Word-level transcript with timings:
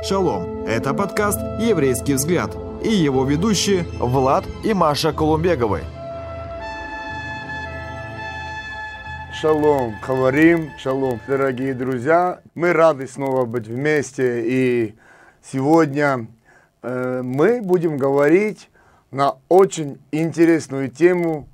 Шалом! 0.00 0.64
Это 0.64 0.94
подкаст 0.94 1.40
«Еврейский 1.58 2.14
взгляд» 2.14 2.56
и 2.84 2.88
его 2.88 3.24
ведущие 3.24 3.82
Влад 3.98 4.44
и 4.64 4.72
Маша 4.72 5.12
Колумбеговы. 5.12 5.80
Шалом, 9.34 9.96
говорим, 10.06 10.70
шалом, 10.78 11.18
дорогие 11.26 11.74
друзья. 11.74 12.40
Мы 12.54 12.72
рады 12.72 13.08
снова 13.08 13.44
быть 13.44 13.66
вместе. 13.66 14.44
И 14.46 14.94
сегодня 15.42 16.28
э, 16.82 17.20
мы 17.22 17.60
будем 17.60 17.96
говорить 17.96 18.70
на 19.10 19.34
очень 19.48 19.98
интересную 20.12 20.90
тему 20.90 21.48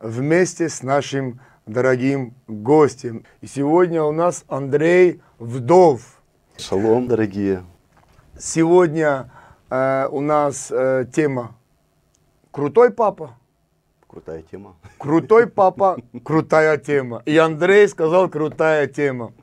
вместе 0.00 0.70
с 0.70 0.82
нашим 0.82 1.40
дорогим 1.66 2.32
гостем. 2.48 3.24
И 3.42 3.46
сегодня 3.46 4.02
у 4.02 4.12
нас 4.12 4.44
Андрей 4.48 5.20
Вдов. 5.38 6.15
Шалом, 6.58 7.06
дорогие. 7.06 7.64
Сегодня 8.38 9.30
э, 9.68 10.08
у 10.10 10.20
нас 10.20 10.70
э, 10.70 11.04
тема 11.14 11.54
«Крутой 12.50 12.92
папа». 12.92 13.36
Крутая 14.06 14.40
тема. 14.42 14.76
Крутой 14.96 15.48
папа, 15.48 15.98
крутая 16.24 16.78
тема. 16.78 17.22
И 17.26 17.36
Андрей 17.36 17.86
сказал 17.88 18.30
крутая 18.30 18.86
тема. 18.86 19.34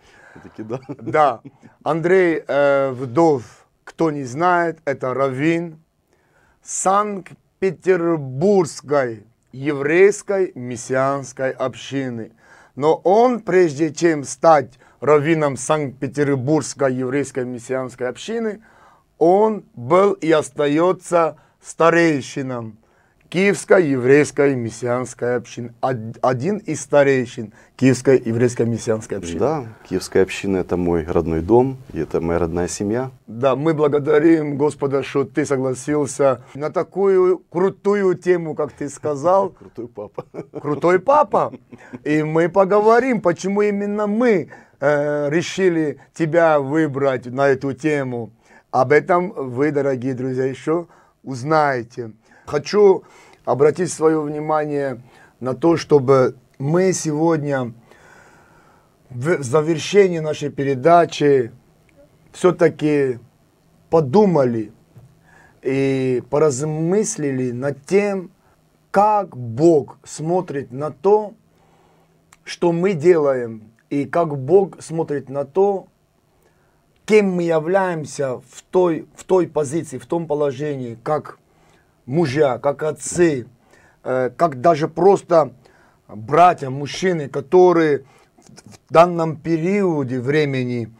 Таки 0.41 0.63
да. 0.63 0.79
Да. 0.89 1.41
Андрей 1.83 2.43
э, 2.47 2.89
Вдов, 2.91 3.67
кто 3.83 4.09
не 4.09 4.23
знает, 4.23 4.79
это 4.83 5.13
раввин 5.13 5.79
Санкт-Петербургской 6.63 9.27
еврейской 9.51 10.51
мессианской 10.55 11.51
общины. 11.51 12.31
Но 12.75 12.95
он, 12.95 13.41
прежде 13.41 13.93
чем 13.93 14.23
стать 14.23 14.79
раввином 15.03 15.57
Санкт-Петербургской 15.57 16.93
еврейской 16.93 17.45
мессианской 17.45 18.07
общины, 18.07 18.61
он 19.17 19.63
был 19.75 20.13
и 20.13 20.31
остается 20.31 21.37
старейшином 21.61 22.77
Киевской 23.33 23.87
еврейской 23.87 24.53
мессианской 24.53 25.37
общины. 25.37 25.73
Один 25.81 26.57
из 26.57 26.81
старейшин 26.81 27.51
Киевской 27.75 28.21
еврейской 28.23 28.67
мессианской 28.67 29.17
общины. 29.17 29.39
Да, 29.39 29.65
Киевская 29.89 30.21
община– 30.21 30.57
это 30.59 30.77
мой 30.77 31.03
родной 31.03 31.41
дом, 31.41 31.77
и 31.93 31.99
это 31.99 32.21
моя 32.21 32.37
родная 32.37 32.67
семья. 32.67 33.09
Да, 33.25 33.55
мы 33.55 33.73
благодарим 33.73 34.55
Господа, 34.55 35.01
что 35.01 35.23
ты 35.23 35.47
согласился 35.47 36.43
на 36.53 36.69
такую 36.69 37.39
крутую 37.49 38.13
тему, 38.13 38.53
как 38.53 38.71
ты 38.71 38.87
сказал. 38.87 39.49
Крутой 39.59 39.87
папа. 39.87 40.25
Крутой 40.61 40.99
папа. 40.99 41.53
И 42.03 42.21
мы 42.21 42.49
поговорим, 42.49 43.19
почему 43.19 43.63
именно 43.63 44.05
мы 44.05 44.49
э, 44.83 45.29
решили 45.29 45.97
тебя 46.13 46.59
выбрать 46.59 47.25
на 47.27 47.47
эту 47.47 47.71
тему. 47.71 48.31
Об 48.69 48.91
этом 48.91 49.31
вы, 49.31 49.71
дорогие 49.71 50.13
друзья, 50.13 50.43
еще 50.43 50.87
узнаете. 51.23 52.11
Хочу 52.45 53.03
обратить 53.45 53.93
свое 53.93 54.19
внимание 54.19 55.01
на 55.39 55.53
то, 55.53 55.77
чтобы 55.77 56.35
мы 56.59 56.91
сегодня 56.91 57.73
в 59.09 59.41
завершении 59.41 60.19
нашей 60.19 60.49
передачи 60.49 61.53
все-таки 62.33 63.19
подумали 63.89 64.73
и 65.61 66.21
поразмыслили 66.29 67.51
над 67.51 67.85
тем, 67.85 68.31
как 68.91 69.37
Бог 69.37 69.97
смотрит 70.03 70.73
на 70.73 70.91
то, 70.91 71.35
что 72.43 72.73
мы 72.73 72.93
делаем, 72.93 73.72
и 73.93 74.05
как 74.05 74.35
Бог 74.37 74.81
смотрит 74.81 75.29
на 75.29 75.45
то, 75.45 75.85
кем 77.05 77.35
мы 77.35 77.43
являемся 77.43 78.37
в 78.37 78.63
той, 78.71 79.07
в 79.15 79.23
той 79.23 79.47
позиции, 79.47 79.99
в 79.99 80.05
том 80.07 80.25
положении, 80.25 80.97
как 81.03 81.37
мужья, 82.07 82.57
как 82.57 82.81
отцы, 82.81 83.45
э, 84.03 84.31
как 84.35 84.61
даже 84.61 84.87
просто 84.87 85.53
братья, 86.07 86.71
мужчины, 86.71 87.29
которые 87.29 88.05
в 88.65 88.91
данном 88.91 89.35
периоде 89.35 90.19
времени 90.19 90.91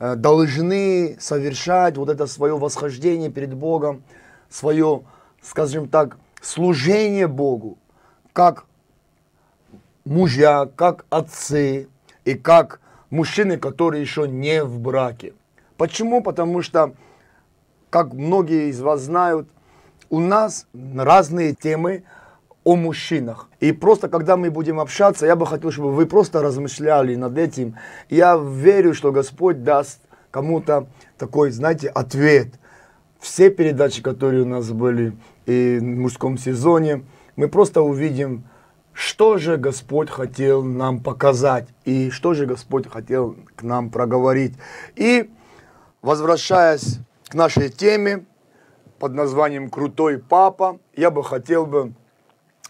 э, 0.00 0.16
должны 0.16 1.16
совершать 1.20 1.96
вот 1.98 2.08
это 2.08 2.26
свое 2.26 2.58
восхождение 2.58 3.30
перед 3.30 3.54
Богом, 3.54 4.02
свое, 4.48 5.02
скажем 5.40 5.88
так, 5.88 6.18
служение 6.42 7.28
Богу, 7.28 7.78
как 8.32 8.64
мужья, 10.04 10.68
как 10.74 11.06
отцы 11.10 11.88
и 12.30 12.34
как 12.34 12.80
мужчины, 13.10 13.56
которые 13.58 14.02
еще 14.02 14.28
не 14.28 14.62
в 14.62 14.78
браке. 14.78 15.34
Почему? 15.76 16.22
Потому 16.22 16.62
что, 16.62 16.94
как 17.90 18.12
многие 18.12 18.68
из 18.68 18.80
вас 18.80 19.02
знают, 19.02 19.48
у 20.08 20.20
нас 20.20 20.66
разные 20.72 21.54
темы 21.54 22.04
о 22.64 22.76
мужчинах. 22.76 23.48
И 23.60 23.72
просто, 23.72 24.08
когда 24.08 24.36
мы 24.36 24.50
будем 24.50 24.78
общаться, 24.80 25.26
я 25.26 25.34
бы 25.34 25.46
хотел, 25.46 25.70
чтобы 25.70 25.92
вы 25.92 26.06
просто 26.06 26.42
размышляли 26.42 27.16
над 27.16 27.38
этим. 27.38 27.76
Я 28.08 28.36
верю, 28.36 28.94
что 28.94 29.12
Господь 29.12 29.64
даст 29.64 30.00
кому-то 30.30 30.86
такой, 31.18 31.50
знаете, 31.50 31.88
ответ. 31.88 32.48
Все 33.18 33.50
передачи, 33.50 34.02
которые 34.02 34.42
у 34.42 34.46
нас 34.46 34.70
были 34.70 35.16
и 35.46 35.78
в 35.80 35.84
мужском 35.84 36.38
сезоне, 36.38 37.02
мы 37.36 37.48
просто 37.48 37.82
увидим, 37.82 38.44
что 38.92 39.38
же 39.38 39.56
Господь 39.56 40.10
хотел 40.10 40.62
нам 40.62 41.00
показать 41.02 41.68
и 41.84 42.10
что 42.10 42.34
же 42.34 42.46
Господь 42.46 42.88
хотел 42.88 43.36
к 43.56 43.62
нам 43.62 43.90
проговорить. 43.90 44.54
И 44.96 45.30
возвращаясь 46.02 46.98
к 47.28 47.34
нашей 47.34 47.70
теме, 47.70 48.24
под 49.00 49.14
названием 49.14 49.70
«Крутой 49.70 50.18
папа», 50.18 50.78
я 50.94 51.10
бы 51.10 51.24
хотел 51.24 51.64
бы 51.64 51.94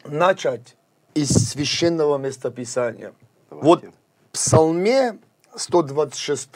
начать 0.04 0.76
из 1.14 1.28
священного 1.28 2.19
местописания. 2.19 3.12
Давайте. 3.50 3.66
Вот 3.66 3.84
в 3.84 4.32
Псалме 4.32 5.19
126 5.56 6.48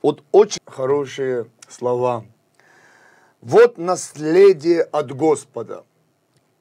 вот 0.00 0.24
очень 0.32 0.62
хорошие 0.64 1.46
слова. 1.68 2.24
Вот 3.42 3.76
наследие 3.76 4.82
от 4.82 5.12
Господа. 5.12 5.84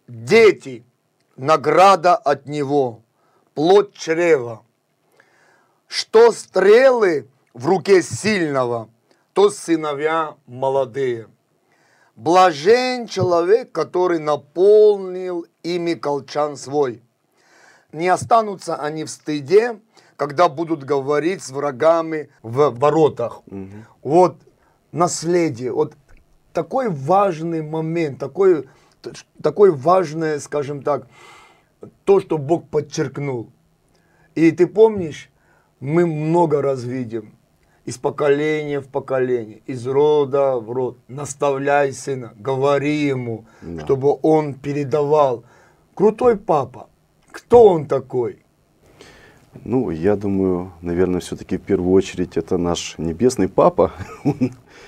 Дети, 0.07 0.83
награда 1.41 2.15
от 2.15 2.45
Него, 2.45 3.01
плод 3.53 3.93
чрева. 3.93 4.63
Что 5.87 6.31
стрелы 6.31 7.27
в 7.53 7.67
руке 7.67 8.01
сильного, 8.01 8.89
то 9.33 9.49
сыновья 9.49 10.35
молодые– 10.45 11.27
Блажен 12.15 13.07
человек, 13.07 13.71
который 13.71 14.19
наполнил 14.19 15.47
ими 15.63 15.95
колчан 15.95 16.55
свой. 16.55 17.01
Не 17.93 18.09
останутся 18.09 18.75
они 18.75 19.05
в 19.05 19.09
стыде, 19.09 19.79
когда 20.17 20.47
будут 20.47 20.83
говорить 20.83 21.41
с 21.41 21.49
врагами 21.49 22.29
в 22.43 22.69
воротах. 22.77 23.41
Угу. 23.47 23.69
Вот 24.03 24.37
наследие, 24.91 25.71
вот 25.71 25.95
такой 26.53 26.89
важный 26.89 27.63
момент, 27.63 28.19
такой, 28.19 28.69
такой 29.41 29.71
важное, 29.71 30.39
скажем 30.39 30.81
так, 30.81 31.07
то, 32.05 32.19
что 32.19 32.37
Бог 32.37 32.67
подчеркнул. 32.69 33.49
И 34.35 34.51
ты 34.51 34.67
помнишь, 34.67 35.29
мы 35.79 36.05
много 36.05 36.61
раз 36.61 36.83
видим, 36.83 37.33
из 37.85 37.97
поколения 37.97 38.79
в 38.79 38.87
поколение, 38.87 39.61
из 39.65 39.85
рода 39.87 40.57
в 40.57 40.71
род. 40.71 40.97
Наставляй 41.07 41.91
сына, 41.93 42.33
говори 42.37 43.05
ему, 43.07 43.45
да. 43.61 43.83
чтобы 43.83 44.17
он 44.21 44.53
передавал. 44.53 45.43
Крутой 45.95 46.37
папа. 46.37 46.89
Кто 47.31 47.65
он 47.65 47.87
такой? 47.87 48.43
Ну, 49.65 49.89
я 49.91 50.15
думаю, 50.15 50.71
наверное, 50.81 51.19
все-таки 51.19 51.57
в 51.57 51.61
первую 51.61 51.91
очередь 51.91 52.37
это 52.37 52.57
наш 52.57 52.95
небесный 52.97 53.49
папа. 53.49 53.91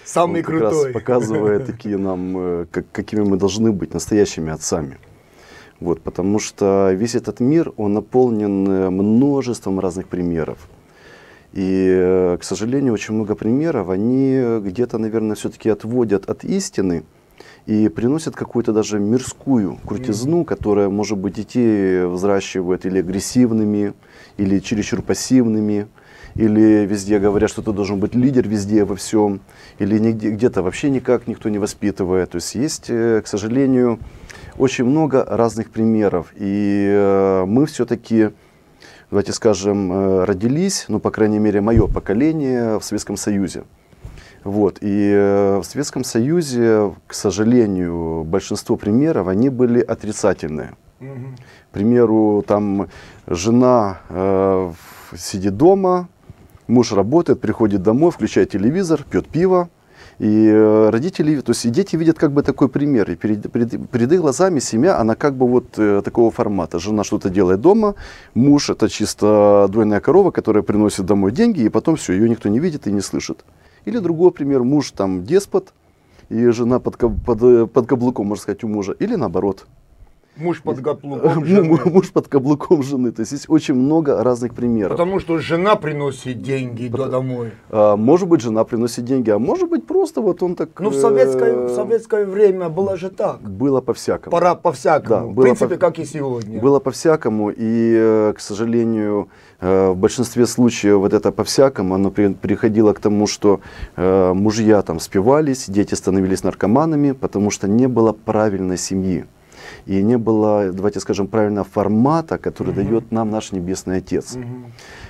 Самый 0.05 0.39
он 0.39 0.45
крутой. 0.45 0.69
Как 0.69 0.83
раз 0.83 0.93
показывает 0.93 1.65
такие 1.67 1.97
нам, 1.97 2.37
э, 2.37 2.65
как, 2.71 2.85
какими 2.91 3.21
мы 3.21 3.37
должны 3.37 3.73
быть 3.73 3.93
настоящими 3.93 4.51
отцами. 4.53 4.97
Вот, 5.81 6.01
потому 6.01 6.39
что 6.39 6.91
весь 6.93 7.15
этот 7.15 7.41
мир, 7.41 7.73
он 7.75 7.93
наполнен 7.93 8.67
э, 8.67 8.89
множеством 8.89 9.81
разных 9.81 10.07
примеров. 10.07 10.69
И, 11.51 11.87
э, 11.89 12.37
к 12.39 12.43
сожалению, 12.45 12.93
очень 12.93 13.15
много 13.15 13.35
примеров, 13.35 13.89
они 13.89 14.59
где-то, 14.61 14.97
наверное, 14.97 15.35
все-таки 15.35 15.69
отводят 15.69 16.29
от 16.29 16.45
истины 16.45 17.03
и 17.65 17.89
приносят 17.89 18.35
какую-то 18.35 18.71
даже 18.71 18.97
мирскую 18.99 19.77
крутизну, 19.85 20.45
которая, 20.45 20.89
может 20.89 21.17
быть, 21.17 21.35
детей 21.35 22.05
взращивает 22.05 22.85
или 22.85 22.99
агрессивными, 22.99 23.93
или 24.37 24.59
чересчур 24.59 25.01
пассивными, 25.01 25.87
или 26.35 26.85
везде 26.85 27.19
говорят, 27.19 27.49
что 27.49 27.61
ты 27.61 27.71
должен 27.71 27.99
быть 27.99 28.15
лидер 28.15 28.47
везде 28.47 28.85
во 28.85 28.95
всем, 28.95 29.41
или 29.79 29.99
нигде, 29.99 30.31
где-то 30.31 30.63
вообще 30.63 30.89
никак 30.89 31.27
никто 31.27 31.49
не 31.49 31.59
воспитывает. 31.59 32.31
То 32.31 32.37
есть 32.37 32.55
есть, 32.55 32.85
э, 32.89 33.21
к 33.23 33.27
сожалению, 33.27 33.99
очень 34.57 34.85
много 34.85 35.23
разных 35.23 35.69
примеров. 35.69 36.33
И 36.35 36.87
э, 36.89 37.45
мы 37.45 37.65
все-таки 37.67 38.31
давайте 39.11 39.31
скажем, 39.31 39.91
э, 39.91 40.23
родились, 40.25 40.85
ну, 40.87 40.99
по 40.99 41.11
крайней 41.11 41.39
мере, 41.39 41.61
мое 41.61 41.87
поколение 41.87 42.79
в 42.79 42.83
Советском 42.83 43.15
Союзе. 43.15 43.63
Вот. 44.43 44.79
И 44.81 45.13
в 45.61 45.63
Советском 45.63 46.03
Союзе, 46.03 46.93
к 47.07 47.13
сожалению, 47.13 48.25
большинство 48.25 48.75
примеров, 48.75 49.29
они 49.29 49.47
были 49.47 49.79
отрицательные. 49.79 50.73
Примеру, 51.73 52.43
там 52.47 52.87
жена 53.25 53.99
э, 54.09 54.71
сидит 55.17 55.57
дома, 55.57 56.07
муж 56.67 56.93
работает, 56.93 57.41
приходит 57.41 57.81
домой, 57.81 58.11
включает 58.11 58.51
телевизор, 58.51 59.03
пьет 59.09 59.27
пиво, 59.27 59.69
и 60.19 60.47
э, 60.47 60.89
родители, 60.91 61.41
то 61.41 61.49
есть 61.49 61.65
и 61.65 61.69
дети 61.69 61.95
видят 61.95 62.19
как 62.19 62.31
бы 62.31 62.43
такой 62.43 62.69
пример. 62.69 63.09
И 63.09 63.15
перед, 63.15 63.51
перед, 63.51 63.89
перед 63.89 64.11
их 64.11 64.21
глазами 64.21 64.59
семья, 64.59 64.99
она 64.99 65.15
как 65.15 65.35
бы 65.35 65.47
вот 65.47 65.79
э, 65.79 66.03
такого 66.05 66.29
формата. 66.29 66.77
Жена 66.77 67.03
что-то 67.03 67.31
делает 67.31 67.59
дома, 67.61 67.95
муж 68.35 68.69
это 68.69 68.87
чисто 68.87 69.67
двойная 69.67 69.99
корова, 69.99 70.29
которая 70.29 70.61
приносит 70.61 71.07
домой 71.07 71.31
деньги, 71.31 71.61
и 71.61 71.69
потом 71.69 71.95
все, 71.95 72.13
ее 72.13 72.29
никто 72.29 72.49
не 72.49 72.59
видит 72.59 72.85
и 72.85 72.91
не 72.91 73.01
слышит. 73.01 73.43
Или 73.85 73.97
другой 73.97 74.29
пример, 74.29 74.61
муж 74.61 74.91
там 74.91 75.23
деспот, 75.23 75.73
и 76.29 76.49
жена 76.49 76.79
под, 76.79 76.97
под, 76.97 77.71
под 77.71 77.87
каблуком, 77.87 78.27
можно 78.27 78.43
сказать, 78.43 78.63
у 78.63 78.67
мужа. 78.67 78.93
Или 78.99 79.15
наоборот. 79.15 79.65
Муж 80.35 80.61
под 80.61 80.81
каблуком 80.81 81.45
жены. 81.45 81.79
Муж 81.85 82.11
под 82.11 82.27
каблуком 82.27 82.83
жены. 82.83 83.11
То 83.11 83.21
есть 83.21 83.33
есть 83.33 83.49
очень 83.49 83.75
много 83.75 84.23
разных 84.23 84.53
примеров. 84.53 84.91
Потому 84.91 85.19
что 85.19 85.37
жена 85.37 85.75
приносит 85.75 86.41
деньги 86.41 86.89
Потому, 86.89 87.11
домой. 87.11 87.51
А, 87.69 87.95
может 87.95 88.27
быть, 88.27 88.41
жена 88.41 88.63
приносит 88.63 89.05
деньги, 89.05 89.29
а 89.29 89.37
может 89.37 89.69
быть, 89.69 89.85
просто 89.85 90.21
вот 90.21 90.41
он 90.41 90.55
так... 90.55 90.69
Ну, 90.79 90.89
в 90.89 90.95
советское, 90.95 91.67
в 91.67 91.69
советское 91.69 92.25
время 92.25 92.69
было 92.69 92.97
же 92.97 93.09
так. 93.09 93.41
Было 93.41 93.81
по-всякому. 93.81 94.31
Пора 94.31 94.55
по-всякому. 94.55 95.33
Да, 95.33 95.41
в 95.41 95.43
принципе, 95.43 95.75
по, 95.75 95.79
как 95.79 95.99
и 95.99 96.05
сегодня. 96.05 96.59
Было 96.59 96.79
по-всякому. 96.79 97.51
И, 97.51 97.93
э, 97.95 98.33
к 98.35 98.39
сожалению, 98.39 99.29
э, 99.59 99.89
в 99.89 99.95
большинстве 99.95 100.47
случаев 100.47 100.97
вот 100.97 101.13
это 101.13 101.31
по-всякому, 101.31 101.95
оно 101.95 102.09
приходило 102.09 102.93
к 102.93 102.99
тому, 102.99 103.27
что 103.27 103.59
э, 103.95 104.33
мужья 104.33 104.81
там 104.81 104.99
спивались, 104.99 105.69
дети 105.69 105.93
становились 105.93 106.43
наркоманами, 106.43 107.11
потому 107.11 107.51
что 107.51 107.67
не 107.67 107.87
было 107.87 108.13
правильной 108.13 108.77
семьи 108.77 109.25
и 109.85 110.01
не 110.01 110.17
было, 110.17 110.71
давайте 110.71 110.99
скажем, 110.99 111.27
правильного 111.27 111.65
формата, 111.65 112.37
который 112.37 112.69
угу. 112.69 112.81
дает 112.81 113.11
нам 113.11 113.29
наш 113.29 113.51
Небесный 113.51 113.97
Отец. 113.97 114.35
Угу. 114.35 114.45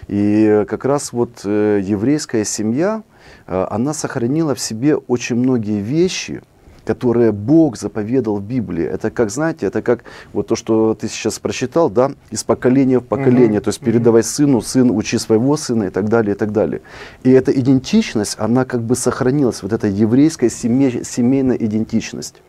И 0.07 0.65
как 0.67 0.85
раз 0.85 1.13
вот 1.13 1.41
э, 1.45 1.81
еврейская 1.83 2.45
семья, 2.45 3.03
э, 3.47 3.65
она 3.69 3.93
сохранила 3.93 4.55
в 4.55 4.59
себе 4.59 4.95
очень 4.95 5.35
многие 5.35 5.79
вещи, 5.79 6.41
которые 6.85 7.31
Бог 7.31 7.77
заповедал 7.77 8.37
в 8.37 8.43
Библии. 8.43 8.83
Это 8.83 9.09
как, 9.11 9.29
знаете, 9.29 9.65
это 9.65 9.81
как 9.81 10.03
вот 10.33 10.47
то, 10.47 10.55
что 10.55 10.93
ты 10.93 11.07
сейчас 11.07 11.39
прочитал, 11.39 11.89
да, 11.89 12.11
из 12.29 12.43
поколения 12.43 12.99
в 12.99 13.05
поколение, 13.05 13.59
mm 13.59 13.63
то 13.63 13.69
есть 13.69 13.79
передавай 13.79 14.23
сыну, 14.23 14.61
сын 14.61 14.91
учи 14.91 15.17
своего 15.17 15.55
сына 15.55 15.85
и 15.85 15.89
так 15.89 16.09
далее, 16.09 16.35
и 16.35 16.37
так 16.37 16.51
далее. 16.51 16.81
И 17.23 17.31
эта 17.31 17.51
идентичность, 17.51 18.35
она 18.39 18.65
как 18.65 18.81
бы 18.81 18.95
сохранилась, 18.95 19.63
вот 19.63 19.71
эта 19.71 19.87
еврейская 19.87 20.49
семей, 20.49 21.03
семейная 21.05 21.55
идентичность. 21.55 22.41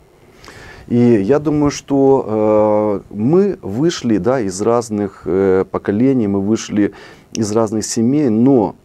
И 0.87 0.97
я 0.97 1.39
думаю, 1.39 1.71
что 1.71 3.03
э, 3.09 3.13
мы 3.13 3.57
вышли 3.61 4.17
да, 4.17 4.39
из 4.39 4.61
разных 4.61 5.23
э, 5.25 5.65
поколений, 5.69 6.27
мы 6.27 6.41
вышли 6.41 6.93
из 7.33 7.51
разных 7.51 7.85
семей, 7.85 8.29
но 8.29 8.75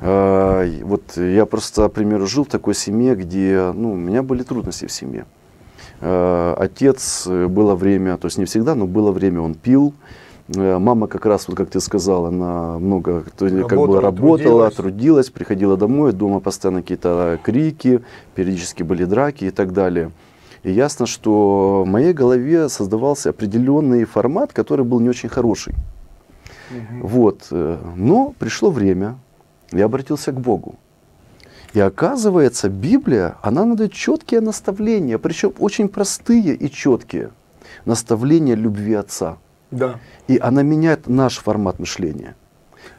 э, 0.00 0.80
вот 0.82 1.16
я 1.16 1.46
просто, 1.46 1.88
к 1.88 1.92
примеру, 1.92 2.26
жил 2.26 2.44
в 2.44 2.48
такой 2.48 2.74
семье, 2.74 3.14
где 3.14 3.72
ну, 3.74 3.92
у 3.92 3.96
меня 3.96 4.22
были 4.22 4.42
трудности 4.42 4.86
в 4.86 4.92
семье. 4.92 5.24
Э, 6.00 6.54
отец 6.58 7.26
э, 7.26 7.46
было 7.46 7.74
время, 7.74 8.18
то 8.18 8.26
есть 8.26 8.36
не 8.36 8.44
всегда, 8.44 8.74
но 8.74 8.86
было 8.86 9.10
время, 9.10 9.40
он 9.40 9.54
пил. 9.54 9.94
Э, 10.54 10.78
мама 10.78 11.06
как 11.06 11.24
раз, 11.24 11.48
вот 11.48 11.56
как 11.56 11.70
ты 11.70 11.80
сказал, 11.80 12.26
она 12.26 12.78
много 12.78 13.24
то, 13.38 13.46
работала, 13.46 13.68
как 13.68 13.78
бы 13.78 14.00
работала, 14.00 14.40
трудилась. 14.42 14.74
трудилась, 14.74 15.30
приходила 15.30 15.76
домой, 15.78 16.12
дома 16.12 16.40
постоянно 16.40 16.82
какие-то 16.82 17.38
крики, 17.42 18.02
периодически 18.34 18.82
были 18.82 19.04
драки 19.04 19.44
и 19.44 19.50
так 19.50 19.72
далее. 19.72 20.10
И 20.62 20.72
ясно, 20.72 21.06
что 21.06 21.84
в 21.84 21.88
моей 21.88 22.12
голове 22.12 22.68
создавался 22.68 23.30
определенный 23.30 24.04
формат, 24.04 24.52
который 24.52 24.84
был 24.84 25.00
не 25.00 25.08
очень 25.08 25.28
хороший. 25.28 25.74
Угу. 26.70 27.08
Вот. 27.08 27.46
Э, 27.50 27.78
но 27.96 28.34
пришло 28.38 28.70
время, 28.70 29.18
я 29.72 29.86
обратился 29.86 30.32
к 30.32 30.40
Богу. 30.40 30.78
И 31.72 31.80
оказывается, 31.80 32.68
Библия, 32.68 33.36
она 33.42 33.64
надает 33.64 33.92
четкие 33.92 34.40
наставления, 34.40 35.18
причем 35.18 35.52
очень 35.58 35.88
простые 35.88 36.54
и 36.54 36.70
четкие 36.70 37.30
наставления 37.84 38.56
любви 38.56 38.94
Отца. 38.94 39.38
Да. 39.70 40.00
И 40.26 40.38
она 40.38 40.62
меняет 40.62 41.06
наш 41.06 41.38
формат 41.38 41.78
мышления. 41.78 42.34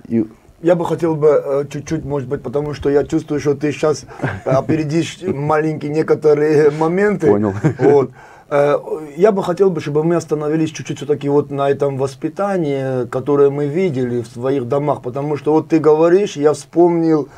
И 0.08 0.26
я 0.62 0.76
бы 0.76 0.86
хотел 0.86 1.16
бы 1.16 1.42
э, 1.44 1.66
чуть-чуть, 1.72 2.06
может 2.06 2.28
быть, 2.30 2.42
потому 2.44 2.74
что 2.74 2.90
я 2.90 3.04
чувствую, 3.04 3.40
что 3.40 3.56
ты 3.56 3.72
сейчас 3.72 4.06
опередишь 4.46 5.20
маленькие 5.22 5.92
некоторые 5.92 6.72
моменты. 6.72 7.28
Понял. 7.28 7.54
Вот. 7.80 8.12
Э, 8.50 8.78
я 9.16 9.32
бы 9.32 9.44
хотел 9.44 9.70
бы, 9.70 9.80
чтобы 9.80 10.04
мы 10.04 10.16
остановились 10.16 10.72
чуть-чуть 10.72 10.98
все-таки 10.98 11.30
вот 11.30 11.52
на 11.52 11.70
этом 11.70 11.98
воспитании, 11.98 13.08
которое 13.08 13.50
мы 13.50 13.68
видели 13.68 14.22
в 14.22 14.28
своих 14.28 14.68
домах, 14.68 15.02
потому 15.02 15.38
что 15.38 15.54
вот 15.54 15.70
ты 15.70 15.80
говоришь, 15.80 16.36
я 16.36 16.54
вспомнил 16.54 17.30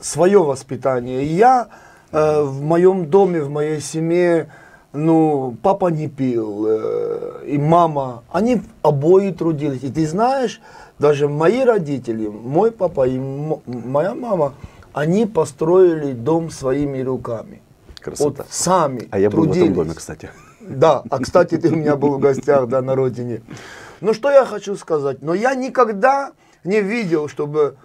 свое 0.00 0.42
воспитание. 0.42 1.24
Я 1.24 1.68
э, 2.12 2.42
в 2.42 2.62
моем 2.62 3.06
доме, 3.06 3.42
в 3.42 3.50
моей 3.50 3.80
семье, 3.80 4.48
ну, 4.92 5.56
папа 5.60 5.88
не 5.88 6.08
пил, 6.08 6.66
э, 6.68 7.44
и 7.46 7.58
мама, 7.58 8.22
они 8.32 8.62
обои 8.82 9.32
трудились. 9.32 9.82
И 9.82 9.90
ты 9.90 10.06
знаешь, 10.06 10.60
даже 10.98 11.28
мои 11.28 11.64
родители, 11.64 12.26
мой 12.26 12.70
папа 12.72 13.06
и 13.06 13.18
моя 13.18 14.14
мама, 14.14 14.54
они 14.92 15.26
построили 15.26 16.12
дом 16.12 16.50
своими 16.50 17.00
руками. 17.02 17.62
Красота. 18.00 18.42
Вот 18.42 18.46
сами 18.50 19.08
А 19.10 19.18
я 19.18 19.30
трудились. 19.30 19.56
был 19.56 19.60
в 19.60 19.62
этом 19.64 19.74
доме, 19.74 19.94
кстати. 19.94 20.30
Да, 20.60 21.02
а 21.08 21.18
кстати, 21.18 21.56
ты 21.56 21.68
у 21.70 21.76
меня 21.76 21.96
был 21.96 22.14
в 22.14 22.18
гостях, 22.18 22.68
да, 22.68 22.82
на 22.82 22.94
родине. 22.94 23.42
Ну 24.00 24.12
что 24.12 24.30
я 24.30 24.44
хочу 24.44 24.76
сказать? 24.76 25.22
Но 25.22 25.34
я 25.34 25.54
никогда 25.54 26.32
не 26.64 26.80
видел, 26.80 27.28
чтобы 27.28 27.76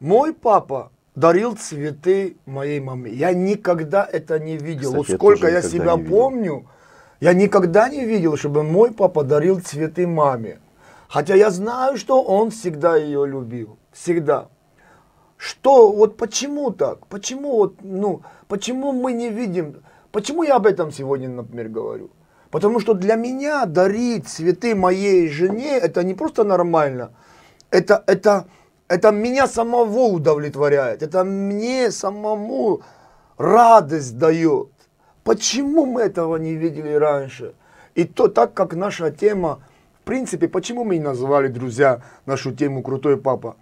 мой 0.00 0.32
папа 0.34 0.90
дарил 1.14 1.56
цветы 1.56 2.36
моей 2.46 2.80
маме. 2.80 3.10
Я 3.10 3.32
никогда 3.32 4.08
это 4.10 4.38
не 4.38 4.56
видел. 4.56 4.92
Кстати, 4.92 5.10
вот 5.10 5.16
сколько 5.16 5.48
я 5.48 5.62
себя 5.62 5.96
помню, 5.96 6.66
я 7.20 7.34
никогда 7.34 7.88
не 7.88 8.04
видел, 8.04 8.36
чтобы 8.36 8.62
мой 8.62 8.92
папа 8.92 9.24
дарил 9.24 9.60
цветы 9.60 10.06
маме. 10.06 10.58
Хотя 11.08 11.34
я 11.34 11.50
знаю, 11.50 11.96
что 11.96 12.22
он 12.22 12.50
всегда 12.50 12.96
ее 12.96 13.26
любил. 13.26 13.78
Всегда. 13.92 14.48
Что, 15.38 15.90
вот 15.90 16.16
почему 16.16 16.70
так? 16.70 17.06
Почему 17.06 17.56
вот, 17.56 17.76
ну, 17.82 18.22
почему 18.46 18.92
мы 18.92 19.12
не 19.12 19.30
видим? 19.30 19.82
Почему 20.12 20.42
я 20.42 20.56
об 20.56 20.66
этом 20.66 20.92
сегодня, 20.92 21.28
например, 21.28 21.68
говорю? 21.68 22.10
Потому 22.50 22.80
что 22.80 22.94
для 22.94 23.14
меня 23.14 23.64
дарить 23.66 24.28
цветы 24.28 24.74
моей 24.74 25.28
жене, 25.28 25.78
это 25.78 26.02
не 26.02 26.14
просто 26.14 26.44
нормально. 26.44 27.10
Это, 27.70 28.02
это, 28.06 28.46
это 28.88 29.10
меня 29.10 29.46
самого 29.46 30.08
удовлетворяет. 30.08 31.02
Это 31.02 31.24
мне 31.24 31.90
самому 31.90 32.80
радость 33.38 34.18
дает. 34.18 34.68
Почему 35.24 35.86
мы 35.86 36.02
этого 36.02 36.36
не 36.36 36.54
видели 36.54 36.92
раньше? 36.92 37.54
И 37.94 38.04
то, 38.04 38.28
так 38.28 38.54
как 38.54 38.74
наша 38.74 39.10
тема 39.10 39.60
принципе, 40.08 40.48
почему 40.48 40.84
мы 40.84 40.96
и 40.96 41.00
назвали, 41.00 41.48
друзья, 41.48 42.00
нашу 42.24 42.52
тему 42.52 42.82
«Крутой 42.82 43.18
папа»? 43.18 43.56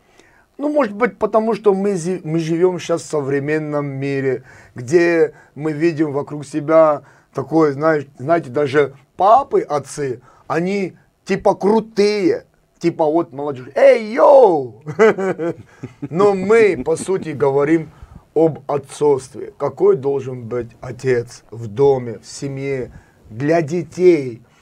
Ну, 0.58 0.68
может 0.72 0.94
быть, 0.94 1.18
потому 1.18 1.54
что 1.54 1.74
мы, 1.74 1.98
мы 2.22 2.38
живем 2.38 2.78
сейчас 2.78 3.02
в 3.02 3.06
современном 3.06 3.86
мире, 3.86 4.44
где 4.76 5.34
мы 5.56 5.72
видим 5.72 6.12
вокруг 6.12 6.46
себя 6.46 7.02
такое, 7.34 7.72
знаешь, 7.72 8.06
знаете, 8.18 8.50
даже 8.50 8.94
папы, 9.16 9.60
отцы, 9.60 10.20
они 10.46 10.96
типа 11.24 11.56
крутые, 11.56 12.46
типа 12.78 13.06
вот 13.06 13.32
молодежь, 13.32 13.70
эй, 13.74 14.14
йоу! 14.14 14.84
Но 16.10 16.34
мы, 16.34 16.80
по 16.84 16.94
сути, 16.94 17.30
говорим 17.30 17.90
об 18.34 18.60
отцовстве. 18.68 19.52
Какой 19.58 19.96
должен 19.96 20.44
быть 20.44 20.70
отец 20.80 21.42
в 21.50 21.66
доме, 21.66 22.20
в 22.20 22.26
семье, 22.26 22.92
для 23.30 23.62
детей– 23.62 24.42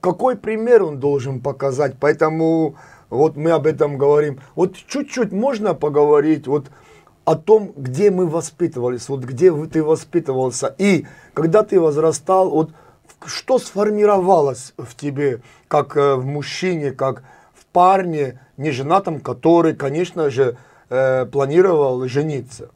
какой 0.00 0.36
пример 0.36 0.82
он 0.82 0.98
должен 0.98 1.40
показать. 1.40 1.96
Поэтому 1.98 2.76
вот 3.10 3.36
мы 3.36 3.50
об 3.50 3.66
этом 3.66 3.98
говорим. 3.98 4.40
Вот 4.54 4.76
чуть-чуть 4.76 5.32
можно 5.32 5.74
поговорить 5.74 6.46
вот 6.46 6.66
о 7.24 7.36
том, 7.36 7.72
где 7.76 8.10
мы 8.10 8.26
воспитывались, 8.26 9.08
вот 9.08 9.20
где 9.20 9.52
ты 9.66 9.82
воспитывался. 9.82 10.74
И 10.78 11.06
когда 11.34 11.62
ты 11.62 11.80
возрастал, 11.80 12.50
вот 12.50 12.70
что 13.26 13.58
сформировалось 13.58 14.72
в 14.78 14.94
тебе, 14.94 15.42
как 15.66 15.96
э, 15.96 16.14
в 16.14 16.24
мужчине, 16.24 16.92
как 16.92 17.22
в 17.54 17.66
парне, 17.66 18.40
не 18.56 18.70
женатом, 18.70 19.20
который, 19.20 19.74
конечно 19.74 20.30
же, 20.30 20.56
э, 20.88 21.26
планировал 21.26 22.06
жениться. 22.06 22.70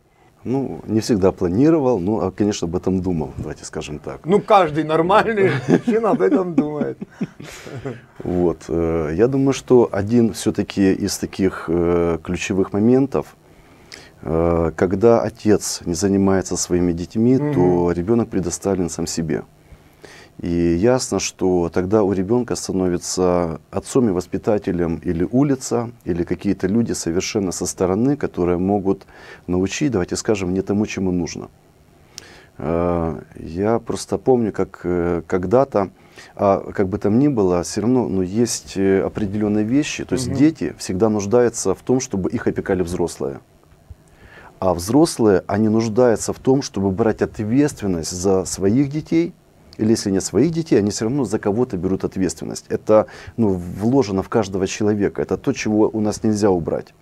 Ну, 0.45 0.81
не 0.87 1.01
всегда 1.01 1.33
планировал, 1.33 2.01
но, 2.01 2.27
а, 2.27 2.31
конечно, 2.31 2.67
об 2.67 2.75
этом 2.75 3.01
думал, 3.01 3.31
давайте 3.39 3.65
скажем 3.65 3.99
так. 3.99 4.27
Ну, 4.27 4.41
каждый 4.41 4.85
нормальный 4.85 5.53
мужчина 5.69 6.11
об 6.11 6.23
этом 6.23 6.55
думает. 6.55 6.99
Вот. 8.25 8.65
Э, 8.69 9.13
я 9.15 9.29
думаю, 9.29 9.53
что 9.53 9.89
один 9.93 10.33
все-таки 10.33 10.93
из 10.93 11.19
таких 11.19 11.65
э, 11.69 12.19
ключевых 12.23 12.73
моментов, 12.73 13.37
Э, 14.23 14.71
когда 14.77 15.21
отец 15.21 15.81
не 15.85 15.95
занимается 15.95 16.57
своими 16.57 16.93
детьми, 16.93 17.39
то 17.39 17.93
ребенок 17.93 18.29
предоставлен 18.29 18.89
сам 18.89 19.07
себе. 19.07 19.43
И 20.43 20.75
ясно, 20.75 21.21
что 21.21 21.71
тогда 21.73 22.03
у 22.03 22.13
ребенка 22.13 22.57
становится 22.57 23.61
отцом 23.71 24.09
и 24.09 24.13
воспитателем 24.13 24.97
или 24.97 25.27
улица, 25.31 25.93
или 26.05 26.25
какие-то 26.25 26.67
люди 26.67 26.93
совершенно 26.95 27.53
со 27.53 27.65
стороны, 27.65 28.17
которые 28.17 28.59
могут 28.59 29.07
научить, 29.47 29.93
давайте 29.93 30.17
скажем, 30.17 30.53
не 30.53 30.61
тому, 30.61 30.85
чему 30.87 31.13
нужно. 31.13 31.49
Э, 32.59 33.21
я 33.37 33.79
просто 33.79 34.19
помню, 34.19 34.51
как 34.51 34.81
э, 34.83 35.23
когда-то, 35.29 35.91
а 36.35 36.73
как 36.73 36.89
бы 36.89 36.99
там 36.99 37.21
ни 37.21 37.29
было, 37.29 37.63
все 37.63 37.83
равно 37.83 38.09
ну, 38.09 38.23
есть 38.23 38.77
э, 38.77 39.01
определенные 39.01 39.65
вещи. 39.65 40.05
То 40.05 40.15
есть 40.15 40.27
угу. 40.27 40.37
дети 40.37 40.75
всегда 40.77 41.09
нуждаются 41.09 41.73
в 41.77 41.83
том, 41.83 42.01
чтобы 42.01 42.29
их 42.31 42.49
опекали 42.49 42.83
взрослые. 42.83 43.39
А 44.59 44.75
взрослые, 44.75 45.45
они 45.47 45.69
нуждаются 45.69 46.33
в 46.33 46.41
том, 46.41 46.63
чтобы 46.63 46.91
брать 46.91 47.23
ответственность 47.23 48.11
за 48.11 48.45
своих 48.45 48.91
детей– 48.91 49.35
или 49.79 49.91
если 49.91 50.11
нет 50.11 50.25
своих 50.25 50.51
детей, 50.51 50.79
они 50.79 50.91
все 50.91 51.05
равно 51.05 51.25
за 51.25 51.39
кого-то 51.39 51.77
берут 51.77 52.05
ответственность. 52.05 52.67
Это 52.69 53.07
ну, 53.37 53.49
вложено 53.49 54.23
в 54.23 54.29
каждого 54.29 54.67
человека. 54.67 55.23
Это 55.23 55.37
то, 55.37 55.53
чего 55.53 55.89
у 55.93 56.01
нас 56.01 56.23
нельзя 56.23 56.51
убрать. 56.51 56.95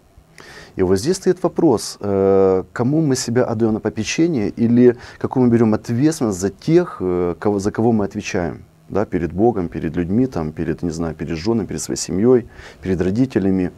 И 0.76 0.82
вот 0.82 0.98
здесь 0.98 1.16
стоит 1.16 1.42
вопрос, 1.42 1.98
э, 2.00 2.62
кому 2.72 3.00
мы 3.00 3.16
себя 3.16 3.44
отдаем 3.44 3.74
на 3.74 3.80
попечение 3.80 4.48
или 4.48 4.96
какую 5.18 5.46
мы 5.46 5.52
берем 5.52 5.74
ответственность 5.74 6.38
за 6.38 6.50
тех, 6.50 6.98
э, 7.00 7.34
кого, 7.38 7.58
за 7.58 7.72
кого 7.72 7.92
мы 7.92 8.04
отвечаем. 8.04 8.64
Да, 8.88 9.04
перед 9.04 9.32
Богом, 9.32 9.68
перед 9.68 9.94
людьми, 9.96 10.26
там, 10.26 10.52
перед, 10.52 10.82
не 10.82 10.90
знаю, 10.90 11.14
перед 11.14 11.36
женой, 11.36 11.66
перед 11.66 11.80
своей 11.80 11.98
семьей, 11.98 12.48
перед 12.82 13.00
родителями. 13.00 13.70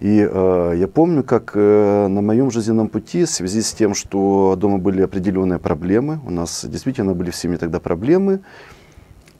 И 0.00 0.28
э, 0.30 0.74
я 0.76 0.88
помню, 0.88 1.24
как 1.24 1.52
э, 1.54 2.06
на 2.08 2.20
моем 2.20 2.50
жизненном 2.50 2.88
пути, 2.88 3.24
в 3.24 3.30
связи 3.30 3.62
с 3.62 3.72
тем, 3.72 3.94
что 3.94 4.54
дома 4.56 4.78
были 4.78 5.00
определенные 5.00 5.58
проблемы, 5.58 6.20
у 6.26 6.30
нас 6.30 6.66
действительно 6.66 7.14
были 7.14 7.30
в 7.30 7.36
семье 7.36 7.56
тогда 7.56 7.80
проблемы, 7.80 8.40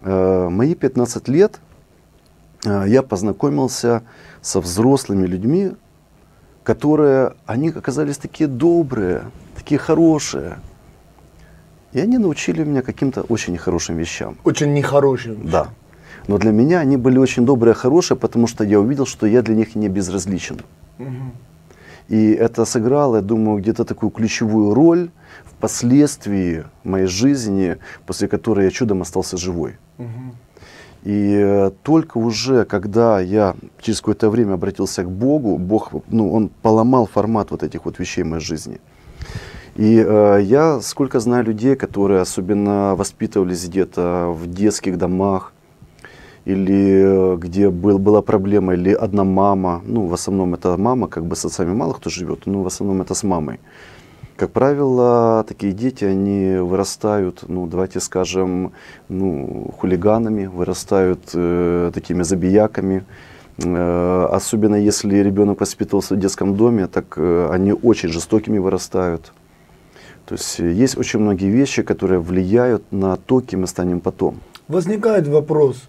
э, 0.01 0.49
мои 0.49 0.75
15 0.75 1.29
лет 1.29 1.61
э, 2.65 2.85
я 2.87 3.03
познакомился 3.03 4.03
со 4.41 4.61
взрослыми 4.61 5.27
людьми, 5.27 5.73
которые, 6.63 7.35
они 7.45 7.69
оказались 7.69 8.17
такие 8.17 8.49
добрые, 8.49 9.25
такие 9.55 9.79
хорошие. 9.79 10.57
И 11.93 12.01
они 12.01 12.17
научили 12.17 12.65
меня 12.65 12.81
каким-то 12.81 13.23
очень 13.23 13.53
нехорошим 13.53 13.97
вещам. 13.97 14.39
Очень 14.43 14.73
нехорошим? 14.73 15.49
Да. 15.51 15.69
Но 16.29 16.39
для 16.39 16.51
меня 16.51 16.81
они 16.81 16.97
были 16.97 17.19
очень 17.19 17.45
добрые, 17.45 17.75
хорошие, 17.75 18.17
потому 18.17 18.47
что 18.47 18.65
я 18.65 18.81
увидел, 18.81 19.07
что 19.07 19.27
я 19.27 19.43
для 19.43 19.55
них 19.55 19.77
не 19.77 19.89
безразличен. 19.89 20.61
Угу. 20.99 21.09
И 22.09 22.33
это 22.33 22.65
сыграло, 22.65 23.17
я 23.17 23.23
думаю, 23.23 23.59
где-то 23.59 23.85
такую 23.85 24.11
ключевую 24.11 24.75
роль 24.75 25.11
впоследствии 25.45 26.65
моей 26.85 27.07
жизни, 27.07 27.77
после 28.07 28.29
которой 28.29 28.65
я 28.65 28.71
чудом 28.71 29.03
остался 29.03 29.37
живой. 29.37 29.77
Угу. 29.99 30.35
И 31.05 31.37
э, 31.41 31.71
только 31.83 32.19
уже, 32.19 32.65
когда 32.65 33.21
я 33.21 33.55
через 33.81 34.01
какое-то 34.01 34.29
время 34.29 34.55
обратился 34.55 35.05
к 35.05 35.11
Богу, 35.11 35.57
Бог, 35.57 35.93
ну, 36.09 36.33
Он 36.33 36.51
поломал 36.63 37.07
формат 37.07 37.53
вот 37.53 37.63
этих 37.63 37.85
вот 37.85 38.01
вещей 38.01 38.25
в 38.25 38.27
моей 38.27 38.43
жизни. 38.43 38.81
И 39.77 40.05
э, 40.05 40.41
я 40.43 40.81
сколько 40.81 41.21
знаю 41.21 41.45
людей, 41.45 41.77
которые 41.77 42.21
особенно 42.21 42.97
воспитывались 42.97 43.69
где-то 43.69 44.35
в 44.37 44.49
детских 44.49 44.99
домах, 44.99 45.53
или 46.47 47.35
э, 47.35 47.37
где 47.37 47.71
был, 47.71 47.99
была 47.99 48.23
проблема, 48.23 48.75
или 48.75 48.93
одна 48.93 49.25
мама, 49.25 49.83
ну, 49.85 50.07
в 50.07 50.15
основном 50.15 50.55
это 50.55 50.77
мама, 50.77 51.09
как 51.09 51.25
бы 51.25 51.35
с 51.35 51.45
отцами 51.45 51.75
мало 51.75 51.93
кто 51.93 52.09
живет, 52.09 52.47
но 52.47 52.63
в 52.63 52.67
основном 52.67 53.03
это 53.03 53.15
с 53.15 53.25
мамой. 53.25 53.59
Как 54.37 54.51
правило, 54.51 55.45
такие 55.49 55.73
дети, 55.73 56.05
они 56.05 56.59
вырастают, 56.59 57.45
ну, 57.49 57.67
давайте 57.67 58.01
скажем, 58.01 58.73
ну, 59.09 59.71
хулиганами, 59.79 60.47
вырастают 60.47 61.31
э, 61.35 61.91
такими 61.93 62.23
забияками. 62.23 63.05
Э, 63.65 64.29
особенно 64.31 64.77
если 64.77 65.17
ребенок 65.17 65.61
воспитывался 65.61 66.15
в 66.15 66.19
детском 66.19 66.55
доме, 66.55 66.87
так 66.87 67.15
э, 67.17 67.49
они 67.51 67.73
очень 67.73 68.11
жестокими 68.11 68.59
вырастают. 68.59 69.33
То 70.27 70.35
есть 70.35 70.61
э, 70.61 70.71
есть 70.71 70.99
очень 70.99 71.21
многие 71.21 71.51
вещи, 71.51 71.83
которые 71.83 72.21
влияют 72.21 72.83
на 72.93 73.17
то, 73.17 73.41
кем 73.41 73.63
мы 73.63 73.67
станем 73.67 74.01
потом. 74.01 74.41
Возникает 74.69 75.27
вопрос, 75.29 75.89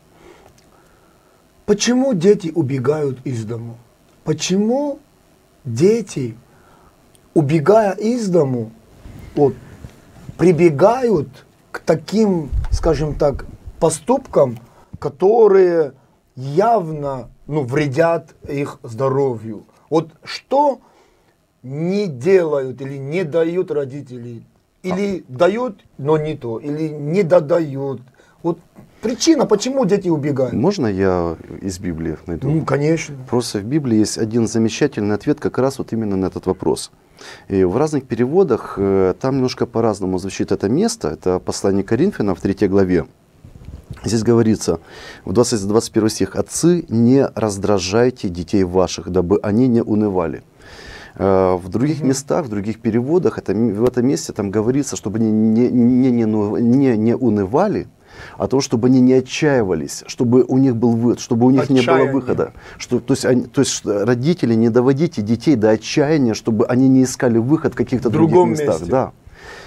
Почему 1.68 2.14
дети 2.14 2.50
убегают 2.56 3.20
из 3.26 3.44
дому? 3.44 3.78
Почему 4.24 5.00
дети, 5.66 6.38
убегая 7.34 7.92
из 7.92 8.30
дому, 8.30 8.72
вот, 9.36 9.54
прибегают 10.38 11.28
к 11.72 11.80
таким, 11.80 12.50
скажем 12.72 13.16
так, 13.16 13.46
поступкам, 13.82 14.60
которые 14.98 15.92
явно 16.38 17.28
ну, 17.48 17.64
вредят 17.64 18.34
их 18.48 18.80
здоровью? 18.84 19.66
Вот 19.90 20.12
что 20.24 20.80
не 21.64 22.08
делают 22.08 22.80
или 22.80 22.96
не 22.96 23.26
дают 23.26 23.72
родители? 23.72 24.42
Или 24.84 25.26
а. 25.28 25.34
дают, 25.34 25.84
но 25.98 26.18
не 26.18 26.38
то, 26.38 26.60
или 26.60 26.88
не 26.88 27.24
додают. 27.24 28.00
Вот 28.42 28.58
Причина, 29.02 29.46
почему 29.46 29.86
дети 29.86 30.10
убегают? 30.10 30.54
Можно 30.54 30.88
я 30.88 31.36
из 31.62 31.80
Библии 31.80 32.18
найду? 32.26 32.50
Ну, 32.50 32.66
конечно. 32.66 33.16
Просто 33.30 33.60
в 33.60 33.64
Библии 33.64 34.00
есть 34.00 34.18
один 34.18 34.48
замечательный 34.48 35.16
ответ 35.16 35.40
как 35.40 35.58
раз 35.60 35.78
вот 35.78 35.94
именно 35.94 36.16
на 36.16 36.26
этот 36.26 36.48
вопрос. 36.48 36.92
И 37.48 37.64
в 37.64 37.78
разных 37.78 38.06
переводах 38.06 38.76
э, 38.78 39.14
там 39.20 39.36
немножко 39.36 39.66
по-разному 39.66 40.18
звучит 40.18 40.52
это 40.52 40.68
место. 40.68 41.10
Это 41.10 41.40
послание 41.40 41.84
Коринфянам 41.84 42.36
в 42.36 42.42
3 42.42 42.68
главе. 42.68 43.06
Здесь 44.04 44.24
говорится 44.24 44.80
в 45.26 45.32
20-21 45.32 46.10
стих, 46.10 46.36
«Отцы, 46.36 46.86
не 46.90 47.26
раздражайте 47.36 48.30
детей 48.30 48.64
ваших, 48.64 49.10
дабы 49.10 49.40
они 49.42 49.68
не 49.68 49.82
унывали». 49.82 50.44
Э, 51.16 51.56
в 51.56 51.70
других 51.70 52.02
местах, 52.02 52.46
в 52.46 52.50
других 52.50 52.80
переводах, 52.80 53.38
это, 53.38 53.54
в 53.54 53.86
этом 53.86 54.08
месте 54.08 54.34
там 54.34 54.52
говорится, 54.52 54.96
чтобы 54.96 55.20
они 55.20 55.32
не, 55.32 55.70
не, 55.70 56.12
не, 56.12 56.26
не, 56.26 56.98
не 56.98 57.16
унывали, 57.16 57.88
а 58.38 58.48
то, 58.48 58.62
чтобы 58.62 58.88
они 58.88 59.02
не 59.02 59.14
отчаивались, 59.14 60.04
чтобы 60.08 60.44
у 60.48 60.58
них 60.58 60.76
был 60.76 60.92
выход, 60.92 61.20
чтобы 61.20 61.46
у 61.46 61.52
них 61.52 61.64
Отчаяние. 61.64 61.86
не 61.86 62.04
было 62.06 62.12
выхода. 62.12 62.54
Что, 62.78 63.00
то, 63.00 63.14
есть, 63.14 63.26
они, 63.26 63.44
то 63.44 63.62
есть 63.62 63.86
родители, 63.86 64.54
не 64.54 64.70
доводите 64.70 65.22
детей 65.22 65.56
до 65.56 65.72
отчаяния, 65.72 66.34
чтобы 66.34 66.66
они 66.66 66.88
не 66.88 67.04
искали 67.04 67.38
выход 67.38 67.74
в 67.74 67.76
каких-то 67.76 68.10
других 68.10 68.46
местах. 68.46 68.80
Месте. 68.80 68.92
Да. 68.92 69.12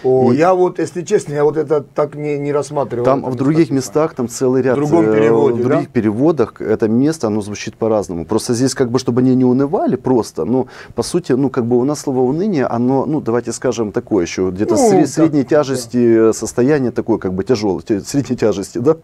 О, 0.03 0.33
и, 0.33 0.37
я 0.37 0.55
вот, 0.55 0.79
если 0.79 1.03
честно, 1.03 1.35
я 1.35 1.45
вот 1.45 1.57
это 1.57 1.83
так 1.83 2.15
не, 2.15 2.39
не 2.39 2.53
рассматривал. 2.53 3.05
Там 3.05 3.25
в 3.25 3.35
других 3.35 3.71
местах, 3.71 4.15
там 4.15 4.29
целый 4.29 4.63
ряд, 4.63 4.77
в, 4.77 4.81
другом 4.81 5.11
э, 5.11 5.15
переводе, 5.15 5.63
в 5.63 5.67
других 5.67 5.87
да? 5.87 5.93
переводах 5.93 6.61
это 6.61 6.89
место, 6.89 7.27
оно 7.27 7.41
звучит 7.43 7.77
по-разному. 7.77 8.25
Просто 8.25 8.55
здесь 8.55 8.75
как 8.75 8.91
бы, 8.91 8.99
чтобы 8.99 9.21
они 9.21 9.35
не 9.35 9.45
унывали 9.45 9.97
просто, 9.97 10.45
ну, 10.45 10.69
по 10.95 11.03
сути, 11.03 11.33
ну, 11.33 11.51
как 11.51 11.67
бы 11.67 11.77
у 11.77 11.85
нас 11.85 12.01
слово 12.01 12.21
уныние, 12.21 12.67
оно, 12.67 13.05
ну, 13.07 13.21
давайте 13.21 13.53
скажем, 13.53 13.93
такое 13.93 14.25
еще, 14.25 14.51
где-то 14.51 14.77
ну, 14.77 14.91
сред, 14.91 15.09
средней 15.09 15.45
тяжести 15.45 16.27
да. 16.27 16.33
состояние 16.33 16.91
такое, 16.91 17.19
как 17.19 17.35
бы 17.35 17.45
тяжелое, 17.45 17.83
средней 17.83 18.37
тяжести, 18.37 18.79
да? 18.79 18.97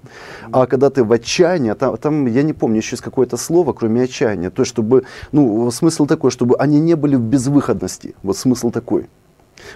А 0.52 0.66
когда 0.66 0.90
ты 0.90 1.04
в 1.04 1.12
отчаянии, 1.12 1.72
там, 1.72 1.96
там 1.96 2.26
я 2.26 2.42
не 2.42 2.52
помню, 2.52 2.78
еще 2.78 2.92
есть 2.92 3.02
какое-то 3.02 3.36
слово, 3.36 3.72
кроме 3.72 4.02
отчаяния, 4.02 4.50
то 4.50 4.62
есть, 4.62 4.70
чтобы, 4.70 5.04
ну, 5.32 5.70
смысл 5.70 6.06
такой, 6.06 6.30
чтобы 6.30 6.56
они 6.56 6.80
не 6.80 6.94
были 6.94 7.16
в 7.16 7.22
безвыходности, 7.22 8.14
вот 8.22 8.36
смысл 8.36 8.70
такой 8.70 9.08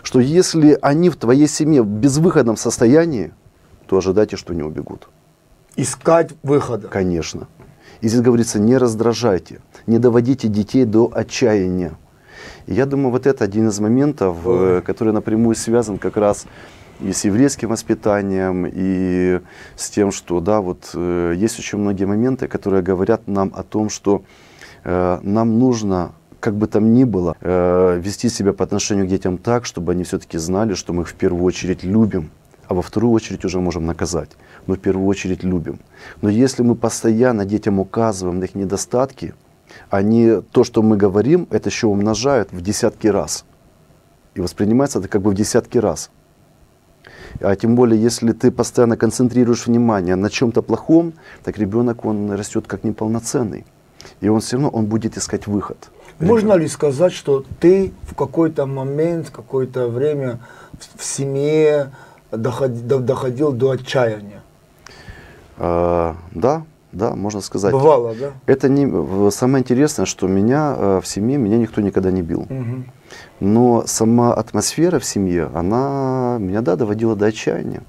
что 0.02 0.20
если 0.20 0.78
они 0.82 1.10
в 1.10 1.16
твоей 1.16 1.48
семье 1.48 1.82
в 1.82 1.86
безвыходном 1.86 2.56
состоянии, 2.56 3.32
то 3.86 3.96
ожидайте, 3.96 4.36
что 4.36 4.54
не 4.54 4.62
убегут. 4.62 5.08
Искать 5.76 6.30
выхода. 6.42 6.88
Конечно. 6.88 7.48
И 8.00 8.08
здесь 8.08 8.20
говорится, 8.20 8.58
не 8.58 8.76
раздражайте, 8.76 9.60
не 9.86 9.98
доводите 9.98 10.48
детей 10.48 10.84
до 10.84 11.10
отчаяния. 11.12 11.92
И 12.66 12.74
я 12.74 12.86
думаю, 12.86 13.10
вот 13.10 13.26
это 13.26 13.44
один 13.44 13.68
из 13.68 13.78
моментов, 13.80 14.38
Ой. 14.46 14.78
Э, 14.78 14.80
который 14.80 15.12
напрямую 15.12 15.54
связан 15.54 15.98
как 15.98 16.16
раз 16.16 16.46
и 17.00 17.12
с 17.12 17.24
еврейским 17.24 17.68
воспитанием, 17.68 18.66
и 18.66 19.40
с 19.76 19.90
тем, 19.90 20.12
что, 20.12 20.40
да, 20.40 20.60
вот 20.60 20.90
э, 20.94 21.34
есть 21.36 21.58
очень 21.58 21.78
многие 21.78 22.04
моменты, 22.04 22.48
которые 22.48 22.82
говорят 22.82 23.26
нам 23.26 23.52
о 23.54 23.62
том, 23.62 23.90
что 23.90 24.22
э, 24.84 25.18
нам 25.22 25.58
нужно 25.58 26.12
как 26.40 26.54
бы 26.54 26.66
там 26.66 26.92
ни 26.92 27.04
было, 27.04 27.36
э, 27.40 28.00
вести 28.02 28.28
себя 28.28 28.52
по 28.52 28.64
отношению 28.64 29.06
к 29.06 29.08
детям 29.08 29.38
так, 29.38 29.66
чтобы 29.66 29.92
они 29.92 30.04
все-таки 30.04 30.38
знали, 30.38 30.74
что 30.74 30.92
мы 30.92 31.02
их 31.02 31.08
в 31.08 31.14
первую 31.14 31.44
очередь 31.44 31.84
любим, 31.84 32.30
а 32.66 32.74
во 32.74 32.82
вторую 32.82 33.12
очередь 33.12 33.44
уже 33.44 33.60
можем 33.60 33.86
наказать. 33.86 34.30
Но 34.66 34.74
в 34.74 34.78
первую 34.78 35.06
очередь 35.06 35.44
любим. 35.44 35.78
Но 36.22 36.28
если 36.28 36.62
мы 36.62 36.74
постоянно 36.74 37.44
детям 37.44 37.78
указываем 37.78 38.38
на 38.40 38.44
их 38.44 38.54
недостатки, 38.54 39.34
они 39.90 40.40
то, 40.52 40.64
что 40.64 40.82
мы 40.82 40.96
говорим, 40.96 41.46
это 41.50 41.68
еще 41.68 41.86
умножают 41.86 42.52
в 42.52 42.60
десятки 42.60 43.08
раз. 43.08 43.44
И 44.34 44.40
воспринимается 44.40 44.98
это 44.98 45.08
как 45.08 45.22
бы 45.22 45.30
в 45.30 45.34
десятки 45.34 45.78
раз. 45.78 46.10
А 47.40 47.54
тем 47.54 47.74
более, 47.76 48.00
если 48.00 48.32
ты 48.32 48.50
постоянно 48.50 48.96
концентрируешь 48.96 49.66
внимание 49.66 50.16
на 50.16 50.30
чем-то 50.30 50.62
плохом, 50.62 51.12
так 51.44 51.58
ребенок, 51.58 52.04
он 52.04 52.32
растет 52.32 52.66
как 52.66 52.84
неполноценный. 52.84 53.64
И 54.20 54.28
он 54.28 54.40
все 54.40 54.56
равно 54.56 54.68
он 54.68 54.86
будет 54.86 55.16
искать 55.16 55.46
выход. 55.46 55.90
Можно 56.20 56.52
ли 56.54 56.68
сказать, 56.68 57.12
что 57.12 57.44
ты 57.60 57.92
в 58.06 58.14
какой-то 58.14 58.66
момент, 58.66 59.28
в 59.28 59.32
какое-то 59.32 59.88
время 59.88 60.38
в, 60.78 61.00
в 61.00 61.04
семье 61.04 61.90
доходи- 62.30 62.82
до- 62.82 62.98
доходил 62.98 63.52
до 63.52 63.70
отчаяния? 63.70 64.42
А, 65.56 66.16
да, 66.32 66.64
да, 66.92 67.14
можно 67.14 67.40
сказать. 67.40 67.72
Бывало, 67.72 68.14
да? 68.14 68.32
Это 68.46 68.68
не 68.68 69.30
самое 69.30 69.62
интересное, 69.62 70.06
что 70.06 70.26
меня 70.26 70.74
э, 70.76 71.00
в 71.02 71.06
семье 71.06 71.38
меня 71.38 71.56
никто 71.58 71.80
никогда 71.80 72.10
не 72.10 72.22
бил. 72.22 72.46
Мгм. 72.48 72.84
Но 73.40 73.84
сама 73.86 74.34
атмосфера 74.34 74.98
в 74.98 75.04
семье, 75.04 75.50
она 75.54 76.36
меня 76.38 76.60
да 76.60 76.76
доводила 76.76 77.16
до 77.16 77.26
отчаяния. 77.26 77.82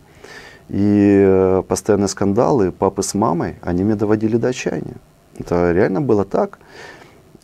И 0.70 1.24
э, 1.26 1.64
постоянные 1.68 2.08
скандалы 2.08 2.72
папы 2.72 3.04
с 3.04 3.14
мамой, 3.14 3.56
они 3.62 3.84
меня 3.84 3.96
доводили 3.96 4.38
до 4.38 4.50
отчаяния. 4.50 4.96
Это 5.38 5.72
реально 5.74 6.02
было 6.02 6.24
так. 6.24 6.60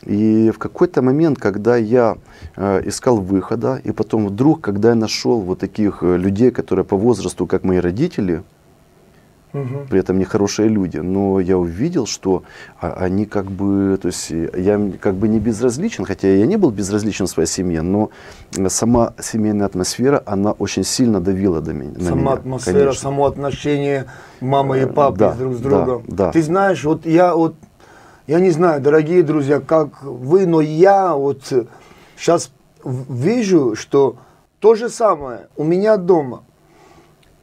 И 0.08 0.52
в 0.52 0.58
какой-то 0.58 1.02
момент, 1.02 1.38
когда 1.38 1.76
я 1.76 2.18
э, 2.56 2.82
искал 2.86 3.18
выхода, 3.18 3.82
и 3.84 3.92
потом 3.92 4.28
вдруг, 4.28 4.62
когда 4.62 4.90
я 4.90 4.96
нашел 4.96 5.42
вот 5.42 5.60
таких 5.60 6.00
э, 6.02 6.18
людей, 6.18 6.52
которые 6.52 6.86
по 6.86 6.96
возрасту, 6.96 7.46
как 7.46 7.64
мои 7.64 7.80
родители, 7.80 8.42
Мгм. 9.54 9.88
при 9.90 10.00
этом 10.00 10.20
нехорошие 10.20 10.68
люди, 10.68 10.98
но 10.98 11.40
я 11.40 11.58
увидел, 11.58 12.06
что 12.06 12.44
а, 12.80 12.94
они 13.00 13.26
как 13.26 13.46
бы, 13.50 13.98
то 14.02 14.08
есть 14.08 14.32
э, 14.32 14.50
я 14.58 14.92
как 15.00 15.16
бы 15.16 15.28
не 15.28 15.40
безразличен, 15.40 16.06
хотя 16.06 16.28
я 16.28 16.46
не 16.46 16.58
был 16.58 16.70
безразличен 16.70 17.28
в 17.28 17.30
своей 17.30 17.48
семье, 17.48 17.82
но 17.82 18.10
сама 18.68 19.14
семейная 19.20 19.66
атмосфера, 19.66 20.22
она 20.26 20.52
очень 20.52 20.84
сильно 20.84 21.22
давила 21.22 21.62
до 21.62 21.74
меня. 21.74 21.94
Сама 22.00 22.22
меня, 22.22 22.34
атмосфера, 22.34 22.80
конечно. 22.80 23.02
само 23.02 23.26
отношение 23.26 24.06
мамы 24.42 24.82
и 24.82 24.86
папы 24.86 25.18
да, 25.18 25.34
друг 25.34 25.56
с 25.56 25.60
да, 25.60 25.70
другом. 25.70 26.04
да. 26.08 26.32
Ты 26.32 26.44
знаешь, 26.44 26.84
вот 26.84 27.06
я 27.06 27.34
вот, 27.34 27.56
я 28.28 28.40
не 28.40 28.50
знаю, 28.52 28.82
дорогие 28.82 29.24
друзья, 29.24 29.60
как 29.60 30.02
вы, 30.04 30.46
но 30.46 30.62
я 30.62 31.16
вот 31.16 31.42
сейчас 32.18 32.52
вижу, 32.84 33.76
что 33.76 34.18
то 34.60 34.76
же 34.76 34.90
самое 34.90 35.48
у 35.56 35.64
меня 35.64 35.98
дома. 35.98 36.44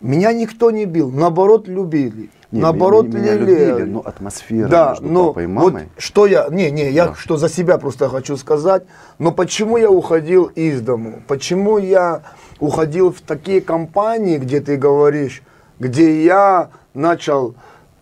Меня 0.00 0.32
никто 0.34 0.70
не 0.70 0.84
бил, 0.84 1.10
наоборот 1.10 1.66
любили. 1.66 2.28
Не, 2.50 2.60
наоборот 2.60 3.06
меня, 3.06 3.18
меня 3.18 3.34
любили, 3.36 3.82
но 3.84 4.00
атмосфера 4.00 4.68
Да, 4.68 4.90
между 4.90 5.08
но 5.08 5.26
папой 5.28 5.44
и 5.44 5.46
вот 5.46 5.72
мамой. 5.72 5.88
что 5.96 6.26
я, 6.26 6.46
не, 6.50 6.70
не, 6.70 6.90
я 6.90 7.06
Да. 7.06 7.14
что 7.14 7.36
за 7.36 7.48
себя 7.48 7.78
просто 7.78 8.08
хочу 8.08 8.36
сказать, 8.36 8.84
но 9.18 9.32
почему 9.32 9.76
я 9.76 9.90
уходил 9.90 10.44
из 10.44 10.80
дому, 10.82 11.22
почему 11.26 11.78
я 11.78 12.22
уходил 12.60 13.10
в 13.12 13.22
такие 13.22 13.60
компании, 13.60 14.36
где 14.38 14.60
ты 14.60 14.76
говоришь, 14.76 15.42
где 15.80 16.22
я 16.24 16.70
начал, 16.92 17.54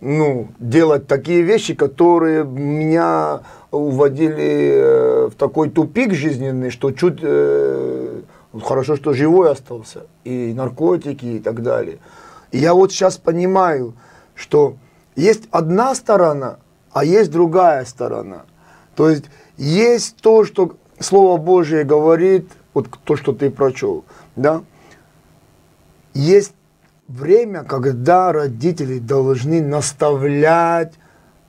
ну, 0.02 0.48
делать 0.58 1.06
такие 1.06 1.42
вещи, 1.42 1.74
которые 1.74 2.44
меня 2.44 3.42
уводили 3.70 4.72
э, 4.74 5.28
в 5.28 5.36
такой 5.36 5.70
тупик 5.70 6.12
жизненный, 6.12 6.70
что 6.70 6.90
чуть 6.90 7.20
э, 7.22 8.22
хорошо, 8.64 8.96
что 8.96 9.12
живой 9.12 9.52
остался, 9.52 10.08
и 10.24 10.52
наркотики 10.54 11.24
и 11.24 11.38
так 11.38 11.62
далее. 11.62 11.98
И 12.50 12.58
я 12.58 12.74
вот 12.74 12.90
сейчас 12.90 13.16
понимаю, 13.16 13.94
что 14.34 14.74
есть 15.14 15.44
одна 15.52 15.94
сторона, 15.94 16.58
а 16.92 17.04
есть 17.04 17.30
другая 17.30 17.84
сторона. 17.84 18.42
То 18.96 19.08
есть 19.08 19.26
есть 19.56 20.16
то, 20.16 20.44
что 20.44 20.74
Слово 20.98 21.36
Божие 21.36 21.84
говорит, 21.84 22.50
вот 22.74 22.88
то, 23.04 23.14
что 23.14 23.32
ты 23.32 23.50
прочел, 23.50 24.04
да. 24.34 24.64
Есть 26.12 26.54
время, 27.08 27.64
когда 27.64 28.32
родители 28.32 28.98
должны 28.98 29.60
наставлять 29.62 30.94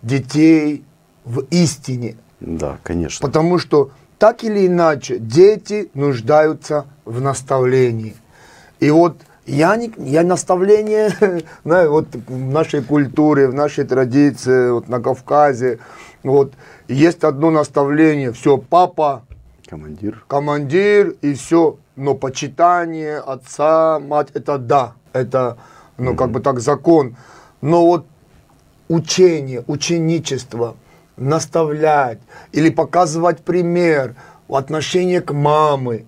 детей 0.02 0.84
в 1.26 1.42
истине. 1.52 2.16
Да, 2.40 2.78
конечно. 2.84 3.26
Потому 3.26 3.58
что 3.60 3.92
так 4.18 4.44
или 4.44 4.68
иначе 4.68 5.18
дети 5.20 5.90
нуждаются 5.94 6.86
в 7.06 7.22
наставлении. 7.22 8.16
И 8.80 8.90
вот 8.90 9.18
я, 9.46 9.76
не, 9.76 9.92
я 9.98 10.24
наставление, 10.24 11.12
знаю, 11.64 11.92
вот 11.92 12.08
в 12.14 12.52
нашей 12.52 12.82
культуре, 12.82 13.48
в 13.48 13.54
нашей 13.54 13.86
традиции, 13.86 14.72
вот 14.72 14.88
на 14.90 15.02
Кавказе, 15.02 15.80
вот 16.24 16.54
есть 16.88 17.24
одно 17.24 17.52
наставление, 17.52 18.32
все, 18.32 18.58
папа, 18.58 19.24
Командир. 19.70 20.24
командир 20.28 21.16
и 21.22 21.34
все, 21.34 21.78
но 21.96 22.14
почитание 22.16 23.18
отца, 23.18 24.00
мать, 24.00 24.30
это 24.34 24.58
да, 24.58 24.94
это, 25.14 25.58
ну, 25.98 26.16
как 26.16 26.32
бы 26.32 26.40
так 26.42 26.60
закон. 26.60 27.16
Но 27.62 27.86
вот 27.86 28.06
учение, 28.90 29.64
ученичество, 29.68 30.76
наставлять 31.16 32.20
или 32.52 32.70
показывать 32.70 33.40
пример, 33.40 34.16
отношение 34.50 35.22
к 35.22 35.34
маме, 35.34 36.06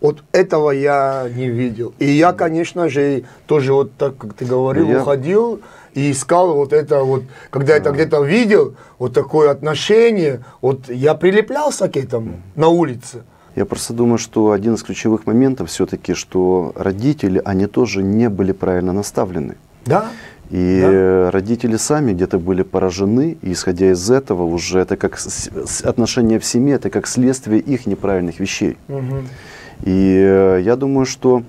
вот 0.00 0.24
этого 0.32 0.70
я 0.70 1.28
не 1.34 1.48
видел. 1.48 1.94
И 1.98 2.06
я, 2.06 2.32
конечно 2.32 2.88
же, 2.88 3.24
тоже 3.46 3.72
вот 3.72 3.92
так, 3.96 4.16
как 4.16 4.34
ты 4.34 4.44
говорил, 4.44 4.88
Я- 4.88 5.02
уходил 5.02 5.60
и 5.94 6.10
искал 6.10 6.54
вот 6.54 6.72
это 6.72 7.02
вот, 7.04 7.24
когда 7.50 7.76
это 7.76 7.90
где-то 7.90 8.22
видел, 8.22 8.74
вот 8.98 9.12
такое 9.12 9.50
отношение, 9.50 10.42
вот 10.62 10.88
я 10.88 11.14
прилеплялся 11.14 11.88
к 11.88 11.96
этому 11.96 12.40
на 12.56 12.68
улице. 12.68 13.24
Я 13.56 13.64
просто 13.64 13.92
думаю, 13.94 14.18
что 14.18 14.52
один 14.52 14.74
из 14.74 14.82
ключевых 14.82 15.26
моментов 15.26 15.68
все-таки, 15.68 16.14
что 16.14 16.72
родители, 16.76 17.42
они 17.44 17.66
тоже 17.66 18.02
не 18.02 18.28
были 18.28 18.52
правильно 18.52 18.92
наставлены. 18.92 19.56
Да? 19.86 20.06
И 20.50 20.80
Да. 20.80 20.88
э, 20.92 21.30
родители 21.30 21.76
сами 21.76 22.12
где-то 22.12 22.38
были 22.38 22.62
поражены, 22.62 23.36
и 23.42 23.52
исходя 23.52 23.90
из 23.90 24.10
этого 24.10 24.44
уже 24.44 24.80
это 24.80 24.96
как 24.96 25.18
отношения 25.84 26.38
в 26.38 26.44
семье, 26.44 26.76
это 26.76 26.90
как 26.90 27.06
следствие 27.06 27.60
их 27.60 27.86
неправильных 27.86 28.40
вещей. 28.40 28.76
Мгм. 28.88 29.28
И 29.84 30.16
э, 30.20 30.60
я 30.62 30.76
думаю, 30.76 31.06
что 31.06 31.42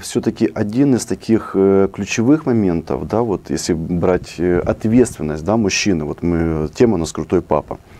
все-таки 0.00 0.50
один 0.54 0.94
из 0.94 1.04
таких 1.04 1.50
э, 1.54 1.88
ключевых 1.92 2.46
моментов, 2.46 3.06
да, 3.06 3.20
вот 3.20 3.50
если 3.50 3.74
брать 3.74 4.36
э, 4.38 4.60
ответственность, 4.60 5.44
да, 5.44 5.58
мужчины, 5.58 6.04
вот 6.04 6.22
мы, 6.22 6.70
тема 6.74 6.94
у 6.94 6.96
нас 6.96 7.12
крутой 7.12 7.42
папа. 7.42 7.74
Э, 7.74 7.91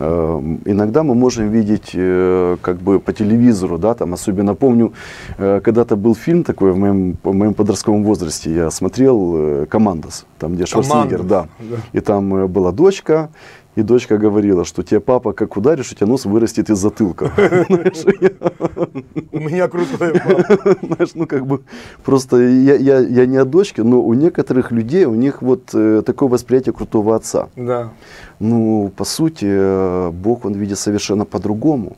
Иногда 0.00 1.02
мы 1.02 1.14
можем 1.14 1.50
видеть 1.50 1.90
э, 1.92 2.56
как 2.62 2.78
бы 2.78 3.00
по 3.00 3.12
телевизору, 3.12 3.76
да, 3.76 3.94
там 3.94 4.14
особенно 4.14 4.54
помню, 4.54 4.94
э, 5.36 5.60
когда-то 5.62 5.96
был 5.96 6.14
фильм 6.14 6.42
такой 6.42 6.72
в 6.72 6.78
моем, 6.78 7.18
в 7.22 7.34
моем 7.34 7.52
подростковом 7.52 8.02
возрасте, 8.02 8.54
я 8.54 8.70
смотрел 8.70 9.34
э, 9.36 9.66
«Командос», 9.66 10.24
там 10.38 10.54
где 10.54 10.64
Шварценеггер, 10.64 11.22
да. 11.22 11.48
Да. 11.58 11.76
И 11.92 12.00
там 12.00 12.46
была 12.48 12.72
дочка, 12.72 13.28
и 13.76 13.82
дочка 13.82 14.18
говорила, 14.18 14.64
что 14.64 14.82
тебе 14.82 15.00
папа 15.00 15.32
как 15.32 15.56
ударишь, 15.56 15.92
у 15.92 15.94
тебя 15.94 16.06
нос 16.06 16.24
вырастет 16.24 16.70
из 16.70 16.78
затылка. 16.78 17.32
У 19.32 19.38
меня 19.38 19.68
крутой 19.68 20.12
папа. 20.18 20.76
знаешь, 20.82 21.10
ну 21.14 21.26
как 21.26 21.46
бы 21.46 21.62
просто 22.04 22.36
я, 22.42 23.26
не 23.26 23.36
от 23.36 23.50
дочки, 23.50 23.80
но 23.80 24.02
у 24.02 24.14
некоторых 24.14 24.72
людей, 24.72 25.04
у 25.04 25.14
них 25.14 25.42
вот 25.42 25.70
э, 25.72 26.02
такое 26.04 26.28
восприятие 26.28 26.72
крутого 26.72 27.14
отца. 27.14 27.48
Да. 27.56 27.92
Ну, 28.40 28.92
по 28.96 29.04
сути, 29.04 29.46
э, 29.48 30.10
Бог, 30.10 30.44
он 30.44 30.54
видит 30.54 30.78
совершенно 30.78 31.24
по-другому. 31.24 31.96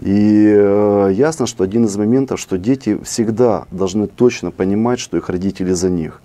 И 0.00 0.52
э, 0.56 1.10
ясно, 1.12 1.46
что 1.46 1.64
один 1.64 1.84
из 1.84 1.96
моментов, 1.96 2.40
что 2.40 2.58
дети 2.58 2.98
всегда 3.04 3.66
должны 3.70 4.06
точно 4.06 4.50
понимать, 4.50 5.00
что 5.00 5.16
их 5.16 5.28
родители 5.28 5.72
за 5.72 5.90
них. 5.90 6.20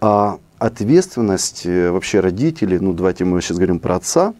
А 0.00 0.38
ответственность 0.58 1.66
э, 1.66 1.90
вообще 1.90 2.20
родителей, 2.20 2.78
ну 2.78 2.92
давайте 2.92 3.24
мы 3.24 3.40
сейчас 3.40 3.56
говорим 3.56 3.78
про 3.78 3.96
отца, 3.96 4.34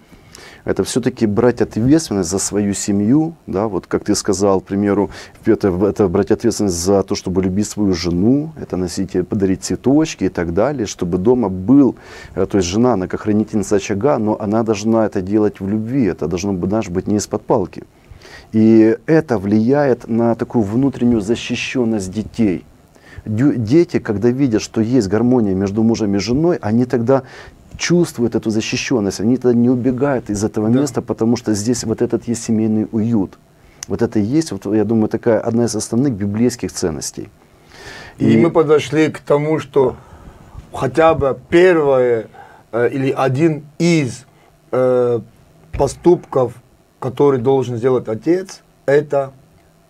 это 0.65 0.83
все-таки 0.83 1.27
брать 1.27 1.61
ответственность 1.61 2.29
за 2.29 2.39
свою 2.39 2.75
семью, 2.75 3.37
да, 3.47 3.69
вот 3.69 3.87
как 3.87 4.05
ты 4.05 4.17
сказал, 4.17 4.61
к 4.61 4.65
примеру, 4.65 5.11
это, 5.45 5.69
это 5.69 6.09
брать 6.09 6.33
ответственность 6.33 6.77
за 6.77 7.03
то, 7.05 7.15
чтобы 7.15 7.43
любить 7.43 7.69
свою 7.69 7.95
жену, 7.95 8.53
это 8.61 8.77
носить, 8.77 9.15
ей, 9.15 9.23
подарить 9.23 9.63
цветочки 9.63 10.25
и 10.25 10.29
так 10.29 10.55
далее, 10.55 10.87
чтобы 10.87 11.19
дома 11.19 11.49
был, 11.49 11.95
э, 12.35 12.47
то 12.47 12.59
есть 12.59 12.69
жена, 12.69 12.95
она 12.95 13.07
как 13.07 13.21
хранительница 13.21 13.77
очага, 13.77 14.19
но 14.19 14.37
она 14.41 14.65
должна 14.65 15.07
это 15.07 15.23
делать 15.23 15.61
в 15.61 15.69
любви, 15.69 16.05
это 16.05 16.27
должно 16.27 16.53
быть, 16.53 16.71
знаешь, 16.71 16.89
быть 16.89 17.07
не 17.07 17.17
из-под 17.17 17.43
палки. 17.43 17.85
И 18.53 18.97
это 19.07 19.39
влияет 19.39 20.09
на 20.09 20.35
такую 20.35 20.65
внутреннюю 20.65 21.21
защищенность 21.21 22.11
детей. 22.11 22.65
Дети, 23.27 23.99
когда 23.99 24.31
видят, 24.31 24.63
что 24.63 24.81
есть 24.81 25.09
гармония 25.09 25.55
между 25.55 25.83
мужем 25.83 26.15
и 26.15 26.19
женой, 26.19 26.59
они 26.63 26.85
тогда 26.85 27.23
чувствуют 27.77 28.35
эту 28.35 28.51
защищенность, 28.51 29.21
они 29.21 29.37
тогда 29.37 29.53
не 29.59 29.69
убегают 29.69 30.31
из 30.31 30.43
этого 30.45 30.69
Да. 30.71 30.81
места, 30.81 31.03
потому 31.03 31.37
что 31.37 31.53
здесь 31.55 31.85
вот 31.85 32.03
этот 32.03 32.29
есть 32.29 32.45
семейный 32.45 32.87
уют. 32.93 33.39
Вот 33.89 34.03
это 34.03 34.19
и 34.19 34.23
есть, 34.23 34.53
вот, 34.53 34.67
я 34.75 34.85
думаю, 34.85 35.09
такая 35.09 35.41
одна 35.41 35.65
из 35.65 35.77
основных 35.77 36.13
библейских 36.15 36.73
ценностей. 36.73 37.29
И, 38.19 38.37
мы 38.39 38.51
подошли 38.51 39.09
к 39.09 39.19
тому, 39.19 39.59
что 39.59 39.97
хотя 40.73 41.15
бы 41.15 41.39
первое 41.51 42.29
э, 42.73 42.89
или 42.91 43.11
один 43.11 43.65
из 43.79 44.25
э, 44.73 45.21
поступков, 45.73 46.55
который 46.99 47.39
должен 47.41 47.77
сделать 47.77 48.09
отец, 48.09 48.63
это 48.87 49.33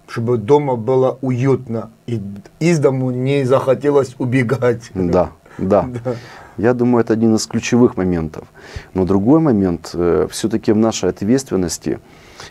чтобы 0.06 0.38
дома 0.38 0.76
было 0.76 1.18
уютно 1.20 1.90
и 2.06 2.20
из 2.60 2.78
дому 2.78 3.10
не 3.10 3.44
захотелось 3.44 4.14
убегать. 4.18 4.90
Да, 4.94 5.30
да. 5.58 5.88
Да. 6.04 6.14
Я 6.58 6.72
думаю, 6.72 7.04
это 7.04 7.12
один 7.12 7.34
из 7.34 7.46
ключевых 7.46 7.96
моментов. 7.96 8.48
Но 8.94 9.04
другой 9.04 9.40
момент, 9.40 9.94
все-таки 10.30 10.72
в 10.72 10.76
нашей 10.76 11.10
ответственности 11.10 11.98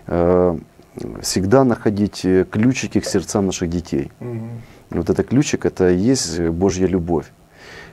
э, 0.06 0.58
всегда 1.22 1.64
находить 1.64 2.26
э, 2.26 2.46
ключики 2.50 3.00
к 3.00 3.06
сердцам 3.06 3.48
наших 3.48 3.70
детей. 3.70 4.12
Вот 4.90 5.10
это 5.10 5.24
ключик, 5.24 5.66
это 5.66 5.90
и 5.90 5.98
есть 5.98 6.40
Божья 6.40 6.88
любовь. 6.88 7.26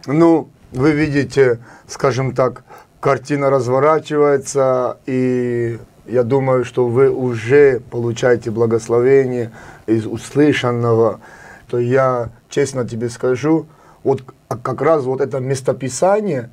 Ну, 0.06 0.48
вы 0.72 0.92
видите, 0.92 1.58
скажем 1.86 2.34
так, 2.34 2.64
картина 3.00 3.50
разворачивается, 3.50 4.98
и 5.06 5.78
я 6.06 6.22
думаю, 6.22 6.64
что 6.64 6.86
вы 6.86 7.10
уже 7.10 7.80
получаете 7.90 8.50
благословение 8.50 9.52
из 9.86 10.06
услышанного. 10.06 11.20
То 11.68 11.78
я 11.78 12.30
честно 12.48 12.86
тебе 12.86 13.08
скажу, 13.08 13.66
вот 14.02 14.22
как 14.48 14.82
раз 14.82 15.04
вот 15.04 15.20
это 15.20 15.38
местописание, 15.40 16.50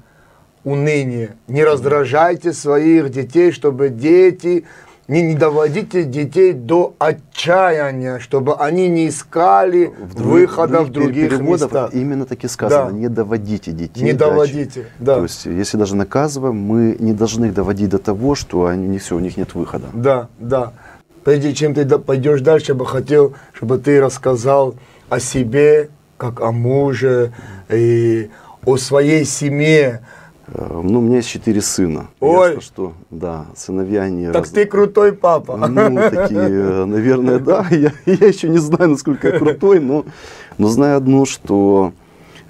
уныние, 0.63 1.35
не 1.47 1.63
раздражайте 1.63 2.53
своих 2.53 3.09
детей, 3.09 3.51
чтобы 3.51 3.89
дети 3.89 4.65
не, 5.09 5.21
не 5.21 5.35
доводите 5.35 6.03
детей 6.03 6.53
до 6.53 6.93
отчаяния, 6.99 8.19
чтобы 8.19 8.55
они 8.55 8.87
не 8.87 9.09
искали 9.09 9.91
В 9.99 10.13
друг- 10.15 10.27
выхода 10.31 10.81
в 10.83 10.89
других 10.91 11.39
местах. 11.39 11.93
Именно 11.93 12.25
таки 12.25 12.47
сказано, 12.47 12.91
Да. 12.91 12.97
не 12.97 13.09
доводите 13.09 13.71
детей. 13.71 14.03
Не 14.03 14.13
доводите, 14.13 14.85
да. 14.99 15.15
То 15.15 15.23
есть, 15.23 15.45
если 15.45 15.77
даже 15.77 15.95
наказываем, 15.95 16.55
мы 16.55 16.95
не 16.99 17.13
должны 17.13 17.45
их 17.47 17.53
доводить 17.53 17.89
до 17.89 17.97
того, 17.99 18.35
что 18.35 18.67
они 18.67 18.87
не 18.87 18.97
все, 18.99 19.15
у 19.15 19.19
них 19.19 19.35
нет 19.35 19.55
выхода. 19.55 19.87
Да, 19.93 20.27
да. 20.39 20.71
Прежде 21.23 21.53
чем 21.53 21.73
ты 21.73 21.85
пойдешь 21.97 22.41
дальше, 22.41 22.71
я 22.71 22.75
бы 22.75 22.85
хотел, 22.85 23.33
чтобы 23.53 23.77
ты 23.77 23.99
рассказал 23.99 24.75
о 25.09 25.19
себе, 25.19 25.89
как 26.17 26.39
о 26.41 26.51
муже, 26.51 27.33
и 27.69 28.29
о 28.65 28.77
своей 28.77 29.25
семье. 29.25 30.01
Э, 30.53 30.81
Ну, 30.83 30.99
у 30.99 31.01
меня 31.01 31.17
есть 31.17 31.29
четыре 31.29 31.61
сына. 31.61 32.07
Ой. 32.19 32.47
Ясно, 32.49 32.61
что, 32.61 32.93
да, 33.09 33.45
сыновья 33.55 34.03
они... 34.03 34.27
Так 34.27 34.35
раз- 34.43 34.49
ты 34.49 34.65
крутой 34.65 35.13
папа. 35.13 35.57
Ну, 35.57 35.95
такие, 36.09 36.39
э, 36.39 36.85
наверное, 36.85 37.39
да. 37.39 37.65
Я, 37.71 37.91
я 38.05 38.27
еще 38.27 38.49
не 38.49 38.57
знаю, 38.57 38.91
насколько 38.91 39.27
я 39.29 39.37
крутой, 39.39 39.79
но, 39.79 40.05
но 40.57 40.67
знаю 40.67 40.97
одно, 40.97 41.25
что 41.25 41.93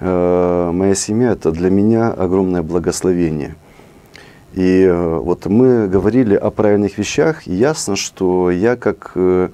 э, 0.00 0.70
моя 0.72 0.94
семья 0.94 1.32
это 1.32 1.50
для 1.52 1.70
меня 1.70 2.10
огромное 2.10 2.62
благословение. 2.62 3.54
И 4.54 4.82
э, 4.82 5.16
вот 5.18 5.46
мы 5.46 5.86
говорили 5.86 6.34
о 6.34 6.50
правильных 6.50 6.98
вещах, 6.98 7.46
и 7.46 7.54
ясно, 7.54 7.96
что 7.96 8.50
я 8.50 8.76
как 8.76 9.12
э, 9.14 9.50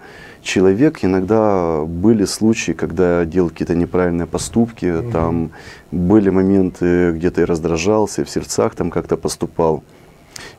человек, 0.47 1.05
иногда 1.05 1.83
были 1.85 2.25
случаи, 2.25 2.73
когда 2.73 3.21
я 3.21 3.27
делал 3.27 3.51
какие-то 3.51 3.75
неправильные 3.75 4.27
поступки, 4.27 5.03
там 5.13 5.51
были 5.91 6.31
моменты, 6.31 7.13
где-то 7.13 7.41
я 7.43 7.47
раздражался, 7.47 8.25
в 8.25 8.31
сердцах 8.31 8.75
там 8.75 8.91
как-то 8.91 9.17
поступал. 9.17 9.83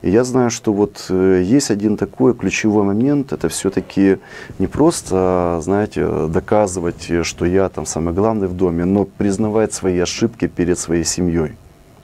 И 0.02 0.10
я 0.10 0.23
знаю, 0.23 0.50
что 0.50 0.73
вот 0.73 1.06
э, 1.10 1.41
есть 1.43 1.71
один 1.71 1.97
такой 1.97 2.34
ключевой 2.34 2.84
момент, 2.84 3.32
это 3.32 3.47
все-таки 3.47 4.17
не 4.60 4.67
просто, 4.67 5.60
знаете, 5.62 6.28
доказывать, 6.28 7.12
что 7.23 7.45
я 7.45 7.69
там 7.69 7.86
самый 7.86 8.13
главный 8.13 8.47
в 8.47 8.54
доме, 8.54 8.86
но 8.86 9.06
признавать 9.06 9.73
свои 9.73 10.00
ошибки 10.00 10.47
перед 10.47 10.78
своей 10.80 11.04
семьей. 11.04 11.54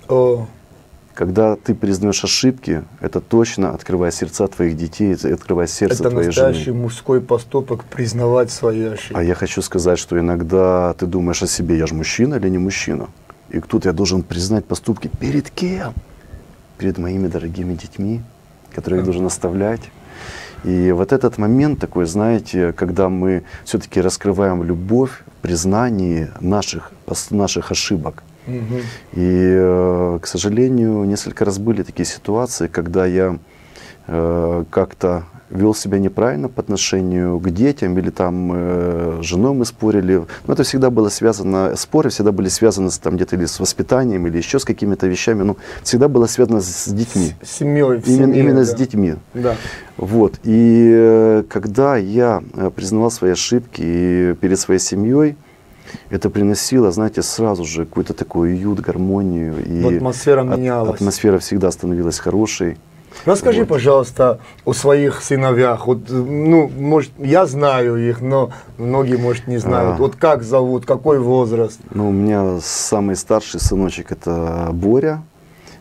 О, 0.08 0.48
Когда 1.14 1.56
ты 1.56 1.76
признаешь 1.76 2.24
ошибки, 2.24 2.84
это 3.00 3.22
точно 3.22 3.72
открывает 3.72 4.16
сердца 4.16 4.48
твоих 4.48 4.76
детей, 4.76 5.14
это 5.14 5.32
открывает 5.32 5.70
сердце 5.70 6.02
это 6.02 6.10
твоей 6.10 6.28
настоящий 6.28 6.66
жены. 6.66 6.80
мужской 6.80 7.22
поступок 7.22 7.84
признавать 7.84 8.50
свои 8.50 8.86
ошибки. 8.86 9.14
А 9.16 9.22
я 9.22 9.36
хочу 9.36 9.62
сказать, 9.62 10.00
что 10.00 10.20
иногда 10.20 10.94
ты 10.94 11.06
думаешь 11.06 11.44
о 11.44 11.48
себе, 11.48 11.78
я 11.78 11.86
же 11.86 11.94
мужчина 11.94 12.36
или 12.36 12.50
не 12.50 12.58
мужчина? 12.58 13.10
И 13.50 13.60
тут 13.60 13.86
я 13.86 13.94
должен 13.94 14.24
признать 14.24 14.66
поступки 14.66 15.08
перед 15.20 15.52
кем? 15.52 15.94
Перед 16.80 16.98
моими 16.98 17.28
дорогими 17.28 17.76
детьми, 17.76 18.22
которые 18.74 19.02
я 19.02 19.06
должен 19.06 19.26
оставлять. 19.28 19.82
И 20.64 20.92
вот 20.92 21.12
этот 21.12 21.38
момент 21.38 21.80
такой, 21.80 22.06
знаете, 22.06 22.74
когда 22.74 23.10
мы 23.10 23.44
все-таки 23.66 24.02
раскрываем 24.02 24.64
любовь 24.64 25.12
в 25.12 25.42
признании 25.42 26.30
наших, 26.40 26.92
наших 27.30 27.72
ошибок. 27.72 28.24
И, 28.48 28.56
э, 29.16 30.20
к 30.22 30.28
сожалению, 30.28 31.04
несколько 31.04 31.46
раз 31.46 31.60
были 31.60 31.84
такие 31.84 32.06
ситуации, 32.06 32.68
когда 32.68 33.06
я 33.06 33.38
э, 34.08 34.64
как-то 34.70 35.24
вел 35.54 35.76
себя 35.76 36.00
неправильно 36.00 36.50
по 36.50 36.62
отношению 36.62 37.40
к 37.40 37.50
детям, 37.52 37.98
или 37.98 38.10
там 38.10 38.52
э, 38.54 39.20
с 39.22 39.26
женой 39.26 39.54
мы 39.54 39.66
спорили. 39.66 40.26
Но 40.48 40.54
это 40.54 40.64
всегда 40.64 40.90
было 40.90 41.10
связано, 41.10 41.76
споры 41.76 42.10
всегда 42.10 42.32
были 42.32 42.48
связаны 42.50 42.90
с, 42.90 42.98
там, 42.98 43.16
где-то 43.16 43.36
или 43.36 43.46
с 43.46 43.60
воспитанием, 43.60 44.26
или 44.28 44.38
еще 44.38 44.60
с 44.60 44.66
какими-то 44.66 45.08
вещами. 45.08 45.44
Ну, 45.44 45.58
всегда 45.84 46.08
было 46.08 46.26
связано 46.26 46.62
с, 46.62 46.86
с 46.86 46.88
детьми. 46.88 47.34
С 47.42 47.52
семьей, 47.52 48.02
Именно, 48.06 48.26
семье, 48.26 48.40
именно 48.40 48.60
да. 48.60 48.66
с 48.66 48.74
детьми. 48.74 49.16
Да. 49.34 49.56
Вот. 49.98 50.40
И 50.44 50.92
э, 50.92 51.44
когда 51.48 51.98
я 51.98 52.44
э, 52.56 52.72
признавал 52.76 53.12
свои 53.12 53.32
ошибки 53.32 54.36
перед 54.42 54.60
своей 54.60 54.80
семьей, 54.80 55.36
это 56.10 56.30
приносило, 56.30 56.92
знаете, 56.92 57.22
сразу 57.22 57.66
же 57.66 57.86
какой-то 57.86 58.14
такой 58.14 58.54
уют, 58.54 58.80
гармонию. 58.80 59.64
И 59.66 59.96
Атмосфера 59.98 60.42
от- 60.42 60.58
менялась. 60.58 60.96
Атмосфера 60.96 61.40
всегда 61.40 61.72
становилась 61.72 62.20
хорошей. 62.20 62.78
Расскажи, 63.26 63.60
Вот. 63.60 63.70
пожалуйста, 63.70 64.40
о 64.66 64.74
своих 64.74 65.22
сыновьях. 65.22 65.86
Вот, 65.88 66.10
ну, 66.10 66.68
может, 66.68 67.12
я 67.20 67.46
знаю 67.46 67.96
их, 67.98 68.22
но 68.22 68.52
многие, 68.78 69.18
может, 69.18 69.48
не 69.48 69.58
знают. 69.60 69.96
А. 69.96 69.98
Вот 69.98 70.16
как 70.16 70.44
зовут, 70.44 70.86
какой 70.86 71.20
возраст? 71.20 71.80
Ну, 71.94 72.10
у 72.10 72.12
меня 72.12 72.60
самый 72.62 73.16
старший 73.16 73.60
сыночек 73.60 74.12
это 74.12 74.70
Боря. 74.74 75.22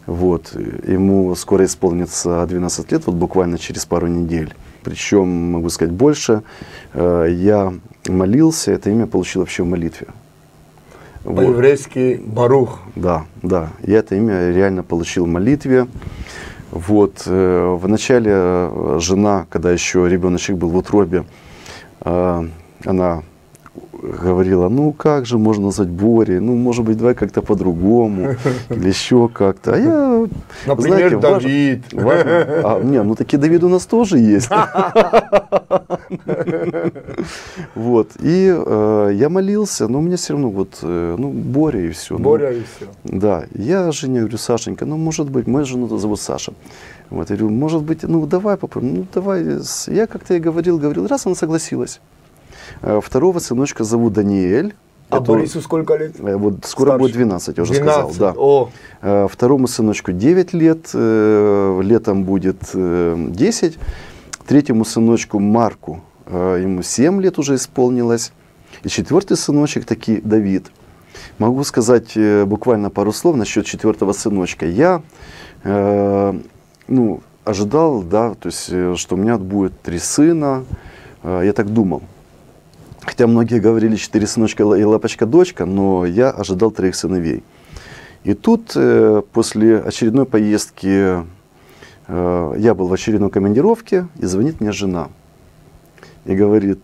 Вот. 0.06 0.52
Ему 0.86 1.34
скоро 1.34 1.64
исполнится 1.64 2.44
12 2.46 2.92
лет, 2.92 3.06
вот 3.06 3.14
буквально 3.14 3.58
через 3.58 3.86
пару 3.86 4.08
недель. 4.08 4.54
Причем, 4.84 5.28
могу 5.52 5.68
сказать 5.70 5.94
больше, 5.94 6.42
э, 6.92 7.28
я 7.30 7.72
молился, 8.08 8.72
это 8.72 8.90
имя 8.90 9.06
получил 9.06 9.42
вообще 9.42 9.62
в 9.62 9.66
молитве. 9.66 10.08
Вот. 11.24 11.36
По-еврейски 11.36 12.20
Барух. 12.24 12.80
Да, 12.96 13.26
да. 13.42 13.70
Я 13.82 13.98
это 13.98 14.16
имя 14.16 14.50
реально 14.50 14.82
получил 14.82 15.24
в 15.24 15.28
молитве. 15.28 15.86
Вот. 16.70 17.22
э, 17.26 17.76
Вначале 17.80 18.30
э, 18.34 18.98
жена, 19.00 19.46
когда 19.50 19.70
еще 19.70 20.08
ребеночек 20.08 20.56
был 20.56 20.70
в 20.70 20.76
утробе, 20.76 21.24
э, 22.00 22.48
она 22.84 23.22
говорила, 24.02 24.68
ну 24.68 24.92
как 24.92 25.26
же 25.26 25.38
можно 25.38 25.66
назвать 25.66 25.88
Борей, 25.88 26.40
ну 26.40 26.54
может 26.56 26.84
быть 26.84 26.96
давай 26.98 27.14
как-то 27.14 27.40
по-другому, 27.42 28.34
или 28.70 28.88
еще 28.88 29.28
как-то. 29.28 29.74
А 29.74 29.78
я, 29.78 30.26
Например, 30.66 30.98
знаете, 30.98 31.16
важно- 31.16 31.40
Давид. 31.40 31.92
важно- 31.92 32.60
а, 32.64 32.80
не, 32.82 33.02
ну 33.02 33.14
такие 33.14 33.38
Давид 33.38 33.62
у 33.64 33.68
нас 33.68 33.86
тоже 33.86 34.18
есть. 34.18 34.50
Вот. 37.74 38.10
И 38.20 38.52
э, 38.54 39.10
я 39.14 39.28
молился, 39.28 39.88
но 39.88 39.98
у 39.98 40.02
меня 40.02 40.16
все 40.16 40.32
равно 40.34 40.50
вот, 40.50 40.78
э, 40.82 41.16
ну, 41.18 41.30
Боря 41.30 41.80
и 41.80 41.90
все. 41.90 42.18
Боря 42.18 42.52
и 42.52 42.62
все. 42.62 42.86
Да, 43.04 43.44
я 43.54 43.90
жене 43.92 44.20
говорю, 44.20 44.38
Сашенька, 44.38 44.84
ну, 44.86 44.96
может 44.96 45.30
быть, 45.30 45.46
мою 45.46 45.64
жену 45.64 45.98
зовут 45.98 46.20
Саша. 46.20 46.52
Вот, 47.10 47.30
я 47.30 47.36
говорю, 47.36 47.54
может 47.54 47.82
быть, 47.82 48.02
ну, 48.02 48.26
давай 48.26 48.56
попробуем, 48.56 48.94
ну, 48.96 49.06
давай. 49.14 49.44
Я 49.86 50.06
как-то 50.06 50.34
ей 50.34 50.40
говорил, 50.40 50.78
говорил, 50.78 51.06
раз 51.06 51.26
она 51.26 51.34
согласилась. 51.34 52.00
Э, 52.82 53.00
Второго 53.02 53.38
сыночка 53.38 53.84
зовут 53.84 54.12
Даниэль. 54.14 54.74
А 55.10 55.16
Это- 55.18 55.32
Борису 55.32 55.60
сколько 55.60 55.94
лет? 55.96 56.14
э, 56.18 56.36
Вот 56.36 56.64
скоро 56.64 56.88
Старше. 56.90 57.00
будет 57.02 57.12
12, 57.14 57.56
я 57.58 57.62
уже 57.64 57.74
12. 57.74 58.14
сказал. 58.14 58.32
Да. 58.34 58.40
О, 58.40 58.70
Э, 59.02 59.26
Второму 59.30 59.66
сыночку 59.68 60.12
9 60.12 60.52
лет, 60.54 60.90
летом 60.94 62.24
будет 62.24 62.70
э, 62.74 63.16
10. 63.30 63.78
Третьему 64.46 64.84
сыночку 64.84 65.38
Марку, 65.38 66.00
ему 66.28 66.82
7 66.82 67.20
лет 67.22 67.38
уже 67.38 67.54
исполнилось. 67.54 68.32
И 68.84 68.88
четвертый 68.88 69.36
сыночек 69.36 69.84
таки 69.84 70.20
Давид. 70.24 70.66
Могу 71.38 71.62
сказать 71.64 72.16
буквально 72.46 72.90
пару 72.90 73.12
слов 73.12 73.36
насчет 73.36 73.66
четвертого 73.66 74.12
сыночка. 74.12 74.66
Я 74.66 75.02
ну, 76.88 77.20
ожидал, 77.44 78.02
да, 78.02 78.34
то 78.34 78.48
есть, 78.48 78.64
что 78.98 79.14
у 79.14 79.16
меня 79.16 79.38
будет 79.38 79.80
три 79.82 79.98
сына. 79.98 80.64
Я 81.24 81.52
так 81.52 81.68
думал. 81.72 82.02
Хотя 83.02 83.26
многие 83.26 83.58
говорили 83.58 83.96
четыре 83.96 84.26
сыночка 84.26 84.62
и 84.62 84.84
лапочка 84.84 85.26
дочка, 85.26 85.66
но 85.66 86.06
я 86.06 86.30
ожидал 86.30 86.70
троих 86.70 86.94
сыновей. 86.94 87.42
И 88.22 88.34
тут 88.34 88.72
э, 88.76 89.22
после 89.32 89.80
очередной 89.80 90.24
поездки 90.24 91.24
э, 92.06 92.54
я 92.58 92.74
был 92.74 92.86
в 92.86 92.92
очередной 92.92 93.30
командировке, 93.30 94.06
и 94.20 94.26
звонит 94.26 94.60
мне 94.60 94.70
жена. 94.70 95.08
И 96.24 96.36
говорит, 96.36 96.78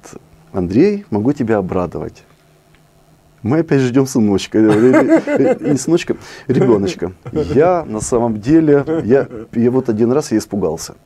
Андрей, 0.53 1.07
могу 1.11 1.33
тебя 1.33 1.59
обрадовать. 1.59 2.25
Мы 3.43 3.61
опять 3.61 3.83
ждем 3.83 4.09
сыночка, 4.09 4.59
не 4.59 5.79
сыночка, 5.79 6.17
ребеночка. 6.49 7.13
Я 7.33 7.85
на 7.85 8.01
самом 8.01 8.41
деле, 8.41 8.85
я, 9.05 9.29
я 9.53 9.71
вот 9.71 9.89
один 9.89 10.11
раз 10.11 10.33
я 10.33 10.39
испугался. 10.39 10.97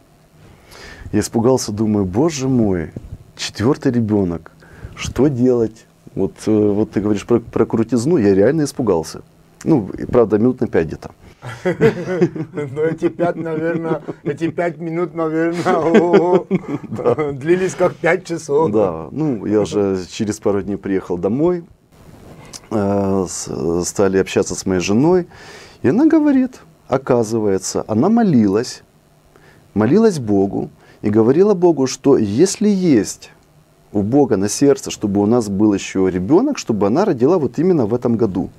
Я 1.13 1.21
испугался, 1.21 1.73
думаю, 1.73 2.07
боже 2.07 2.49
мой, 2.49 2.93
четвертый 3.37 3.93
ребенок, 3.93 4.52
что 4.97 5.29
делать? 5.29 5.87
Вот, 6.15 6.35
э, 6.47 6.51
вот 6.51 6.91
ты 6.93 7.01
говоришь 7.01 7.27
про, 7.27 7.41
про 7.41 7.67
крутизну, 7.67 8.17
я 8.19 8.35
реально 8.35 8.65
испугался. 8.65 9.23
Ну, 9.65 9.91
и 9.97 10.05
правда, 10.05 10.39
минут 10.39 10.61
на 10.61 10.67
пять 10.69 10.87
где-то. 10.89 11.11
Но 12.55 12.83
эти 12.83 13.09
пять, 13.09 13.37
наверное, 13.37 14.03
эти 14.23 14.49
пять 14.49 14.79
минут, 14.79 15.15
наверное, 15.15 16.43
длились 17.33 17.75
как 17.75 17.95
пять 17.95 18.25
часов. 18.27 18.71
Да, 18.71 19.09
ну, 19.11 19.45
я 19.47 19.61
уже 19.61 20.05
через 20.11 20.39
пару 20.39 20.63
дней 20.63 20.77
приехал 20.77 21.19
домой, 21.19 21.65
э, 22.71 23.27
стали 23.85 24.19
общаться 24.19 24.55
с 24.55 24.67
моей 24.67 24.81
женой, 24.81 25.27
и 25.83 25.89
она 25.89 26.07
говорит, 26.07 26.61
оказывается, 26.89 27.85
она 27.89 28.09
молилась, 28.09 28.83
молилась 29.75 30.19
Богу 30.19 30.71
и 31.01 31.11
говорила 31.11 31.55
Богу, 31.55 31.87
что 31.89 32.17
если 32.19 32.69
есть 32.69 33.32
у 33.93 34.03
Бога 34.03 34.37
на 34.37 34.49
сердце, 34.49 34.91
чтобы 34.91 35.21
у 35.21 35.27
нас 35.27 35.49
был 35.49 35.75
еще 35.75 36.11
ребенок, 36.11 36.59
чтобы 36.59 36.87
она 36.87 37.05
родила 37.05 37.39
вот 37.39 37.59
именно 37.59 37.87
в 37.87 37.95
этом 37.95 38.17
году. 38.17 38.51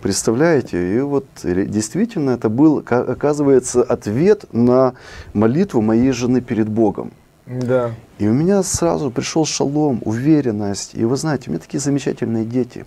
Представляете? 0.00 0.96
И 0.96 1.00
вот 1.00 1.26
действительно 1.42 2.30
это 2.30 2.48
был, 2.48 2.78
оказывается, 2.86 3.82
ответ 3.82 4.44
на 4.52 4.94
молитву 5.32 5.80
моей 5.80 6.12
жены 6.12 6.40
перед 6.40 6.68
Богом. 6.68 7.12
Да. 7.46 7.92
И 8.18 8.26
у 8.28 8.32
меня 8.32 8.62
сразу 8.62 9.10
пришел 9.10 9.44
шалом, 9.44 10.00
уверенность. 10.04 10.94
И 10.94 11.04
вы 11.04 11.16
знаете, 11.16 11.44
у 11.46 11.50
меня 11.50 11.60
такие 11.60 11.80
замечательные 11.80 12.44
дети. 12.44 12.84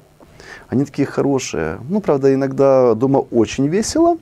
Они 0.68 0.86
такие 0.86 1.08
хорошие. 1.08 1.80
Ну, 1.90 2.00
правда, 2.00 2.34
иногда 2.34 2.94
дома 2.94 3.20
очень 3.20 3.68
весело, 3.68 4.18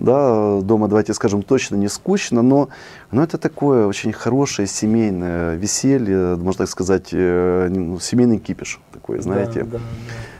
да, 0.00 0.60
дома, 0.60 0.88
давайте 0.88 1.12
скажем, 1.12 1.42
точно 1.42 1.76
не 1.76 1.88
скучно, 1.88 2.42
но, 2.42 2.68
но 3.10 3.22
это 3.22 3.36
такое 3.36 3.86
очень 3.86 4.12
хорошее 4.12 4.68
семейное 4.68 5.56
веселье, 5.56 6.36
можно 6.36 6.64
так 6.64 6.68
сказать, 6.68 7.08
э, 7.12 7.68
ну, 7.70 7.98
семейный 7.98 8.38
кипиш 8.38 8.80
такой, 8.92 9.20
знаете. 9.20 9.64
Да, 9.64 9.70
да, 9.70 9.78
да. 9.78 9.84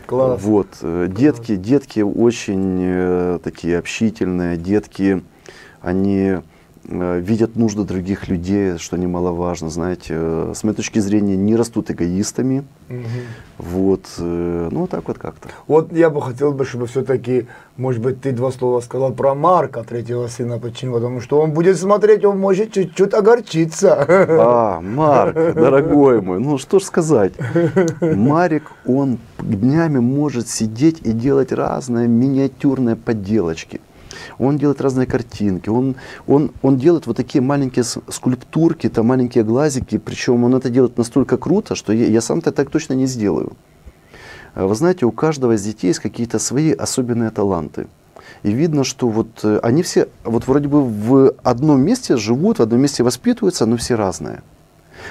Класс. 0.07 0.41
Вот, 0.43 0.69
э, 0.83 1.09
детки, 1.11 1.57
детки 1.57 2.01
очень 2.01 2.79
э, 2.81 3.39
такие 3.43 3.79
общительные, 3.79 4.57
детки, 4.57 5.23
они 5.81 6.39
видят 6.89 7.57
нужды 7.57 7.85
других 7.85 8.29
людей, 8.29 8.79
что 8.79 8.97
немаловажно, 8.97 9.69
знаете, 9.69 10.15
э, 10.17 10.53
с 10.55 10.65
моей 10.65 10.75
точки 10.75 10.99
зрения, 11.01 11.37
не 11.37 11.55
растут 11.55 11.91
эгоистами. 11.91 12.65
Угу. 12.89 12.99
Вот, 13.59 14.05
э, 14.19 14.69
ну, 14.71 14.87
так 14.87 15.07
вот 15.09 15.19
как-то. 15.19 15.49
Вот 15.67 15.93
я 15.93 16.09
бы 16.09 16.23
хотел 16.23 16.53
бы, 16.53 16.65
чтобы 16.65 16.87
все-таки, 16.87 17.47
может 17.77 18.01
быть, 18.01 18.23
ты 18.23 18.33
два 18.33 18.51
слова 18.51 18.81
сказал 18.81 19.13
про 19.13 19.35
Марка, 19.35 19.85
третьего 19.85 20.29
сына. 20.29 20.59
Почему? 20.59 20.95
Потому 20.95 21.21
что 21.21 21.41
он 21.41 21.53
будет 21.53 21.77
смотреть, 21.79 22.25
он 22.25 22.39
может 22.39 22.73
чуть-чуть 22.73 23.13
огорчиться. 23.13 24.07
А, 24.09 24.81
Марк, 24.81 25.35
дорогой 25.55 26.23
мой, 26.23 26.41
ну 26.41 26.57
что 26.57 26.79
ж 26.79 26.85
сказать. 26.85 27.35
Марик, 28.01 28.73
он 28.87 29.19
днями 29.39 29.99
может 29.99 30.49
сидеть 30.49 31.01
и 31.03 31.13
делать 31.13 31.53
разные 31.53 32.09
миниатюрные 32.09 32.97
подделочки 32.97 33.81
он 34.39 34.59
делает 34.59 34.81
разные 34.81 35.07
картинки, 35.07 35.69
он, 35.69 35.97
он, 36.27 36.53
он 36.63 36.77
делает 36.77 37.07
вот 37.07 37.17
такие 37.17 37.43
маленькие 37.43 37.85
скульптурки, 37.85 38.89
там 38.89 39.07
маленькие 39.07 39.45
глазики, 39.45 39.99
причем 39.99 40.45
он 40.45 40.55
это 40.55 40.71
делает 40.71 40.99
настолько 40.99 41.37
круто, 41.37 41.75
что 41.75 41.93
я, 41.93 42.07
я 42.07 42.21
сам-то 42.21 42.53
так 42.53 42.71
точно 42.71 42.95
не 42.95 43.07
сделаю. 43.07 43.53
А 44.55 44.67
вы 44.67 44.75
знаете, 44.75 45.07
у 45.07 45.13
каждого 45.13 45.53
из 45.53 45.63
детей 45.63 45.89
есть 45.89 46.01
какие-то 46.01 46.39
свои 46.39 46.73
особенные 46.73 47.31
таланты. 47.31 47.87
И 48.43 48.51
видно, 48.51 48.85
что 48.85 49.09
вот 49.09 49.29
э, 49.43 49.59
они 49.63 49.83
все 49.83 50.09
вот 50.25 50.47
вроде 50.47 50.69
бы 50.69 50.83
в 50.83 51.35
одном 51.43 51.81
месте 51.81 52.17
живут, 52.17 52.59
в 52.59 52.63
одном 52.63 52.81
месте 52.81 53.03
воспитываются, 53.03 53.67
но 53.67 53.77
все 53.77 53.95
разные. 53.95 54.43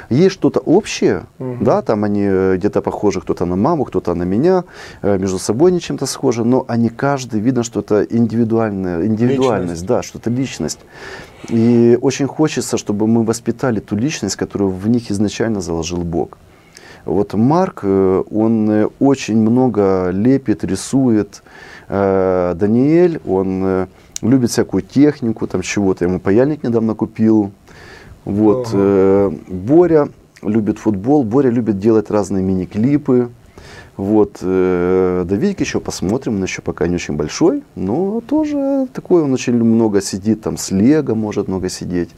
Есть 0.10 0.34
что-то 0.34 0.60
общее, 0.60 1.24
угу. 1.40 1.58
да, 1.62 1.82
там 1.82 2.04
они 2.04 2.24
э, 2.24 2.56
где-то 2.58 2.82
похожи, 2.82 3.22
кто-то 3.22 3.46
на 3.46 3.56
маму, 3.56 3.86
кто-то 3.86 4.14
на 4.14 4.24
меня, 4.24 4.64
э, 5.02 5.18
между 5.18 5.40
собой 5.40 5.72
они 5.72 5.80
чем-то 5.80 6.06
схожи, 6.06 6.44
но 6.44 6.66
они 6.68 6.90
каждый, 6.90 7.40
видно, 7.40 7.64
что 7.64 7.80
это 7.80 8.04
индивидуальная, 8.04 9.06
индивидуальность, 9.06 9.82
личность. 9.82 9.86
да, 9.86 10.04
что-то 10.04 10.30
личность. 10.30 10.80
И 11.50 11.98
очень 12.02 12.28
хочется, 12.28 12.78
чтобы 12.78 13.08
мы 13.08 13.24
воспитали 13.24 13.80
ту 13.80 13.96
личность, 13.96 14.36
которую 14.36 14.72
в 14.72 14.88
них 14.90 15.12
изначально 15.12 15.62
заложил 15.62 16.00
Бог. 16.00 16.38
Вот 17.06 17.34
Марк, 17.34 17.82
э, 17.84 18.24
он 18.32 18.90
очень 19.00 19.38
много 19.38 20.10
лепит, 20.10 20.64
рисует. 20.64 21.44
Даниэль, 21.90 23.22
он 23.26 23.88
любит 24.22 24.52
всякую 24.52 24.82
технику, 24.82 25.48
там 25.48 25.62
чего-то. 25.62 26.06
Ему 26.06 26.20
паяльник 26.20 26.64
недавно 26.64 26.96
купил, 26.96 27.52
вот. 28.28 28.68
Ага. 28.74 28.78
Э, 28.78 29.32
Боря 29.48 30.10
любит 30.42 30.80
футбол, 30.80 31.24
Боря 31.24 31.50
любит 31.50 31.80
делать 31.80 32.12
разные 32.12 32.44
мини-клипы. 32.44 33.30
Вот, 33.96 34.40
э, 34.42 35.24
Давидик 35.26 35.62
еще 35.62 35.80
посмотрим, 35.80 36.36
он 36.36 36.44
еще 36.44 36.62
пока 36.62 36.88
не 36.88 36.96
очень 36.96 37.16
большой, 37.16 37.64
но 37.76 38.22
тоже 38.22 38.88
такой, 38.94 39.24
он 39.24 39.34
очень 39.34 39.54
много 39.54 40.02
сидит, 40.02 40.42
там 40.42 40.58
с 40.58 40.72
Лего 40.72 41.16
может 41.16 41.48
много 41.48 41.70
сидеть. 41.70 42.10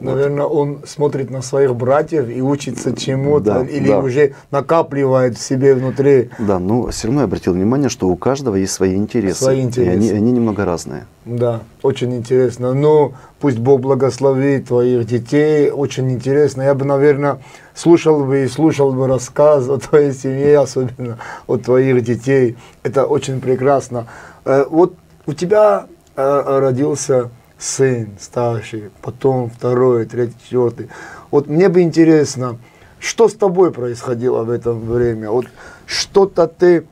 Наверное, 0.00 0.46
он 0.46 0.80
смотрит 0.86 1.30
на 1.30 1.42
своих 1.42 1.74
братьев 1.76 2.28
и 2.28 2.40
учится 2.40 2.96
чему-то, 2.96 3.60
да, 3.60 3.62
или 3.64 3.88
да. 3.88 3.98
уже 3.98 4.32
накапливает 4.50 5.36
в 5.36 5.42
себе 5.42 5.74
внутри. 5.74 6.30
Да, 6.38 6.58
но 6.58 6.88
все 6.88 7.08
равно 7.08 7.20
я 7.20 7.24
обратил 7.26 7.52
внимание, 7.52 7.90
что 7.90 8.08
у 8.08 8.16
каждого 8.16 8.56
есть 8.56 8.72
свои 8.72 8.96
интересы. 8.96 9.44
Свои 9.44 9.60
интересы. 9.60 9.90
И 9.90 9.94
они, 9.94 10.10
они 10.10 10.32
немного 10.32 10.64
разные. 10.64 11.06
Да, 11.26 11.60
очень 11.82 12.16
интересно. 12.16 12.72
Ну, 12.72 13.12
пусть 13.40 13.58
Бог 13.58 13.80
благословит 13.80 14.68
твоих 14.68 15.06
детей, 15.06 15.70
очень 15.70 16.10
интересно. 16.10 16.62
Я 16.62 16.74
бы, 16.74 16.86
наверное, 16.86 17.38
слушал 17.74 18.24
бы 18.24 18.44
и 18.44 18.48
слушал 18.48 18.92
бы 18.92 19.06
рассказ 19.06 19.68
о 19.68 19.78
твоей 19.78 20.12
семье, 20.12 20.60
особенно 20.60 21.18
о 21.46 21.58
твоих 21.58 22.02
детей. 22.02 22.56
Это 22.82 23.04
очень 23.04 23.40
прекрасно. 23.40 24.06
Э, 24.46 24.64
вот 24.68 24.94
у 25.26 25.34
тебя 25.34 25.86
э, 26.16 26.58
родился 26.58 27.30
сын 27.60 28.08
старший, 28.18 28.90
потом 29.02 29.50
второй, 29.50 30.06
третий, 30.06 30.34
четвертый. 30.44 30.88
Вот 31.30 31.46
мне 31.46 31.68
бы 31.68 31.82
интересно, 31.82 32.58
что 32.98 33.28
с 33.28 33.34
тобой 33.34 33.70
происходило 33.70 34.42
в 34.42 34.50
это 34.50 34.72
время? 34.72 35.30
Вот 35.30 35.46
что-то 35.86 36.48
ты 36.48 36.86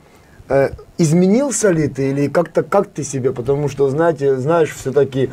э, 0.47 0.69
изменился 0.97 1.71
ли 1.71 1.87
ты 1.87 2.11
или 2.11 2.27
как-то 2.27 2.63
как 2.63 2.87
ты 2.87 3.03
себе? 3.03 3.33
Потому 3.33 3.67
что 3.67 3.89
знаете, 3.89 4.37
знаешь, 4.37 4.73
все-таки 4.73 5.31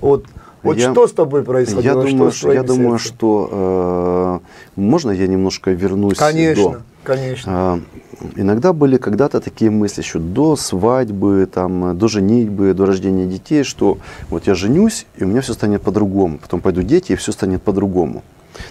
вот 0.00 0.24
вот 0.62 0.78
я, 0.78 0.90
что 0.90 1.06
с 1.06 1.12
тобой 1.12 1.44
происходило? 1.44 2.02
Я 2.04 2.10
думаю, 2.10 2.32
что, 2.32 2.52
я 2.52 2.62
думаю, 2.62 2.98
что 2.98 4.40
э, 4.76 4.80
можно 4.80 5.10
я 5.10 5.26
немножко 5.26 5.70
вернусь 5.70 6.18
Конечно, 6.18 6.70
до. 6.70 6.82
Конечно. 7.06 7.80
Э, 8.20 8.40
иногда 8.40 8.72
были 8.72 8.96
когда-то 8.96 9.40
такие 9.40 9.70
мысли 9.70 10.02
еще 10.02 10.18
до 10.18 10.56
свадьбы, 10.56 11.48
там, 11.52 11.96
до 11.96 12.08
женитьбы, 12.08 12.74
до 12.74 12.86
рождения 12.86 13.26
детей, 13.26 13.62
что 13.62 13.98
вот 14.28 14.46
я 14.46 14.54
женюсь, 14.54 15.06
и 15.16 15.24
у 15.24 15.26
меня 15.26 15.40
все 15.40 15.54
станет 15.54 15.82
по-другому. 15.82 16.38
Потом 16.38 16.60
пойду 16.60 16.82
дети, 16.82 17.12
и 17.12 17.16
все 17.16 17.32
станет 17.32 17.62
по-другому. 17.62 18.22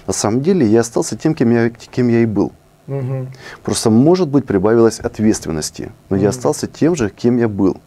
На 0.08 0.14
самом 0.14 0.42
деле 0.42 0.66
я 0.66 0.82
остался 0.82 1.16
тем, 1.18 1.34
кем 1.34 1.52
я, 1.52 1.70
кем 1.70 2.10
я 2.10 2.22
и 2.22 2.26
был. 2.26 2.52
Угу. 2.88 3.28
Просто, 3.64 3.90
может 3.90 4.28
быть, 4.28 4.46
прибавилось 4.46 5.00
ответственности, 5.00 5.92
но 6.10 6.18
угу. 6.18 6.24
я 6.24 6.30
остался 6.30 6.68
тем 6.68 6.96
же, 6.96 7.10
кем 7.10 7.38
я 7.38 7.48
был. 7.48 7.78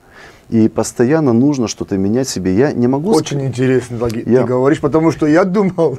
И 0.49 0.69
постоянно 0.69 1.35
нужно 1.35 1.69
что-то 1.69 1.99
менять 1.99 2.29
себе. 2.29 2.57
Я 2.57 2.73
не 2.73 2.89
могу... 2.89 3.11
Очень 3.11 3.45
интересно, 3.45 4.09
ты 4.09 4.25
я... 4.27 4.45
говоришь, 4.45 4.81
потому 4.81 5.13
что 5.13 5.27
я 5.27 5.45
думал, 5.45 5.99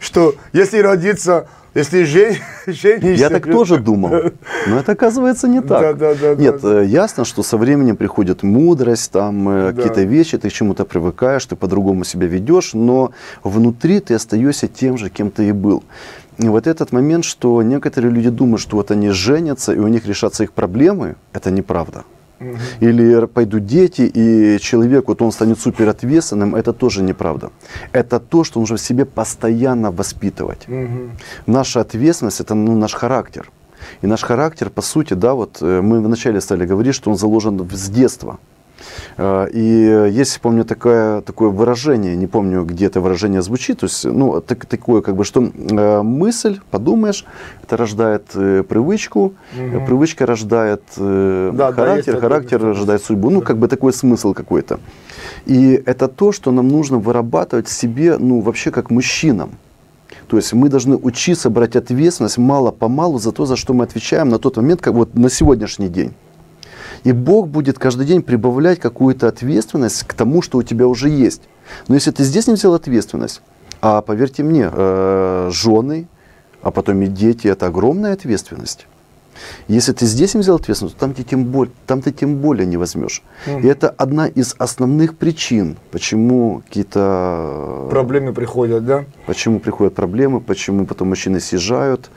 что 0.00 0.34
если 0.52 0.78
родиться 0.78 1.46
если 1.76 2.04
жен... 2.04 2.36
женишься... 2.66 3.22
Я 3.22 3.28
так 3.28 3.44
тоже 3.44 3.76
думал, 3.78 4.32
но 4.66 4.78
это 4.78 4.92
оказывается 4.92 5.46
не 5.46 5.60
так. 5.62 5.98
Да, 5.98 6.14
да, 6.14 6.14
да, 6.14 6.34
Нет, 6.34 6.60
да. 6.62 6.82
Э, 6.82 6.86
ясно, 6.86 7.26
что 7.26 7.42
со 7.42 7.58
временем 7.58 7.96
приходит 7.96 8.42
мудрость, 8.42 9.12
там 9.12 9.46
э, 9.48 9.72
да. 9.72 9.72
какие-то 9.72 10.02
вещи, 10.04 10.38
ты 10.38 10.48
к 10.48 10.52
чему-то 10.52 10.86
привыкаешь, 10.86 11.44
ты 11.44 11.54
по-другому 11.54 12.04
себя 12.04 12.26
ведешь, 12.26 12.72
но 12.72 13.12
внутри 13.44 14.00
ты 14.00 14.14
остаешься 14.14 14.68
тем 14.68 14.96
же, 14.96 15.10
кем 15.10 15.30
ты 15.30 15.48
и 15.48 15.52
был. 15.52 15.84
И 16.38 16.48
вот 16.48 16.66
этот 16.66 16.92
момент, 16.92 17.26
что 17.26 17.62
некоторые 17.62 18.10
люди 18.10 18.30
думают, 18.30 18.62
что 18.62 18.76
вот 18.76 18.90
они 18.90 19.10
женятся, 19.10 19.74
и 19.74 19.78
у 19.78 19.88
них 19.88 20.06
решатся 20.06 20.44
их 20.44 20.52
проблемы, 20.52 21.16
это 21.34 21.50
неправда. 21.50 22.04
Угу. 22.40 22.56
Или 22.80 23.26
пойдут 23.26 23.64
дети, 23.66 24.02
и 24.02 24.58
человек, 24.60 25.08
вот 25.08 25.22
он 25.22 25.32
станет 25.32 25.58
суперответственным, 25.58 26.54
это 26.54 26.72
тоже 26.72 27.02
неправда. 27.02 27.50
Это 27.92 28.20
то, 28.20 28.44
что 28.44 28.60
нужно 28.60 28.76
в 28.76 28.80
себе 28.80 29.04
постоянно 29.04 29.90
воспитывать. 29.90 30.68
Угу. 30.68 31.10
Наша 31.46 31.80
ответственность– 31.80 32.40
это 32.42 32.54
ну, 32.54 32.76
наш 32.76 32.94
характер. 32.94 33.50
И 34.02 34.06
наш 34.06 34.22
характер, 34.22 34.70
по 34.70 34.82
сути, 34.82 35.14
да, 35.14 35.34
вот 35.34 35.58
э, 35.60 35.80
мы 35.80 36.00
вначале 36.00 36.40
стали 36.40 36.66
говорить, 36.66 36.94
что 36.94 37.10
он 37.10 37.16
заложен 37.16 37.68
с 37.70 37.88
детства. 37.88 38.38
Э, 39.16 39.48
и 39.52 40.10
есть, 40.10 40.40
помню, 40.40 40.64
такое, 40.64 41.20
такое 41.22 41.48
выражение, 41.48 42.16
не 42.16 42.26
помню, 42.26 42.64
где 42.64 42.86
это 42.86 43.00
выражение 43.00 43.42
звучит, 43.42 43.80
то 43.80 43.86
есть, 43.86 44.04
ну, 44.04 44.40
так, 44.40 44.66
такое, 44.66 45.00
как 45.02 45.16
бы, 45.16 45.24
что 45.24 45.42
э, 45.42 46.02
мысль, 46.02 46.60
подумаешь, 46.70 47.24
это 47.62 47.76
рождает 47.76 48.24
э, 48.34 48.62
привычку, 48.62 49.20
угу. 49.20 49.86
привычка 49.86 50.26
рождает 50.26 50.82
да, 50.96 51.72
характер, 51.72 52.14
да, 52.14 52.20
характер 52.20 52.56
это, 52.56 52.66
рождает 52.66 53.02
судьбу, 53.02 53.30
ну, 53.30 53.40
как 53.40 53.58
бы 53.58 53.68
такой 53.68 53.92
смысл 53.92 54.34
какой-то. 54.34 54.78
И 55.46 55.82
это 55.86 56.08
то, 56.08 56.32
что 56.32 56.50
нам 56.50 56.68
нужно 56.68 56.98
вырабатывать 56.98 57.68
себе, 57.68 58.18
ну, 58.18 58.40
вообще 58.40 58.70
как 58.70 58.90
мужчинам. 58.90 59.50
То 60.28 60.36
есть 60.36 60.52
мы 60.52 60.68
должны 60.68 60.96
учиться 60.96 61.50
брать 61.50 61.76
ответственность 61.76 62.38
мало-помалу 62.38 63.18
за 63.18 63.32
то, 63.32 63.46
за 63.46 63.56
что 63.56 63.74
мы 63.74 63.84
отвечаем 63.84 64.28
на 64.28 64.38
тот 64.38 64.56
момент, 64.56 64.80
как 64.80 64.94
вот 64.94 65.14
на 65.14 65.30
сегодняшний 65.30 65.88
день. 65.88 66.14
И 67.04 67.12
Бог 67.12 67.48
будет 67.48 67.78
каждый 67.78 68.06
день 68.06 68.22
прибавлять 68.22 68.80
какую-то 68.80 69.28
ответственность 69.28 70.04
к 70.04 70.14
тому, 70.14 70.42
что 70.42 70.58
у 70.58 70.62
тебя 70.62 70.86
уже 70.86 71.08
есть. 71.08 71.42
Но 71.88 71.94
если 71.94 72.10
ты 72.10 72.24
здесь 72.24 72.46
не 72.46 72.54
взял 72.54 72.74
ответственность, 72.74 73.42
а 73.80 74.00
поверьте 74.02 74.42
мне, 74.42 74.68
э, 74.72 75.50
жены, 75.52 76.08
а 76.62 76.70
потом 76.70 77.02
и 77.02 77.06
дети, 77.06 77.48
это 77.48 77.66
огромная 77.66 78.12
ответственность. 78.12 78.86
Если 79.68 79.92
ты 79.92 80.06
здесь 80.06 80.34
не 80.34 80.40
взял 80.40 80.56
ответственность, 80.56 80.96
там 80.96 81.12
ты 81.12 81.22
тем 81.22 81.44
более, 81.44 81.72
там 81.86 82.00
ты 82.02 82.10
тем 82.10 82.36
более 82.36 82.66
не 82.66 82.76
возьмешь. 82.76 83.22
Мгм. 83.46 83.60
И 83.60 83.66
это 83.66 83.90
одна 83.90 84.26
из 84.26 84.54
основных 84.58 85.16
причин, 85.16 85.76
почему 85.90 86.62
какие-то 86.66 87.88
Проблемы 87.90 88.32
приходят, 88.32 88.84
да? 88.84 89.04
почему 89.26 89.60
приходят 89.60 89.94
проблемы, 89.94 90.40
почему 90.40 90.86
потом 90.86 91.08
мужчины 91.08 91.40
съезжают. 91.40 92.10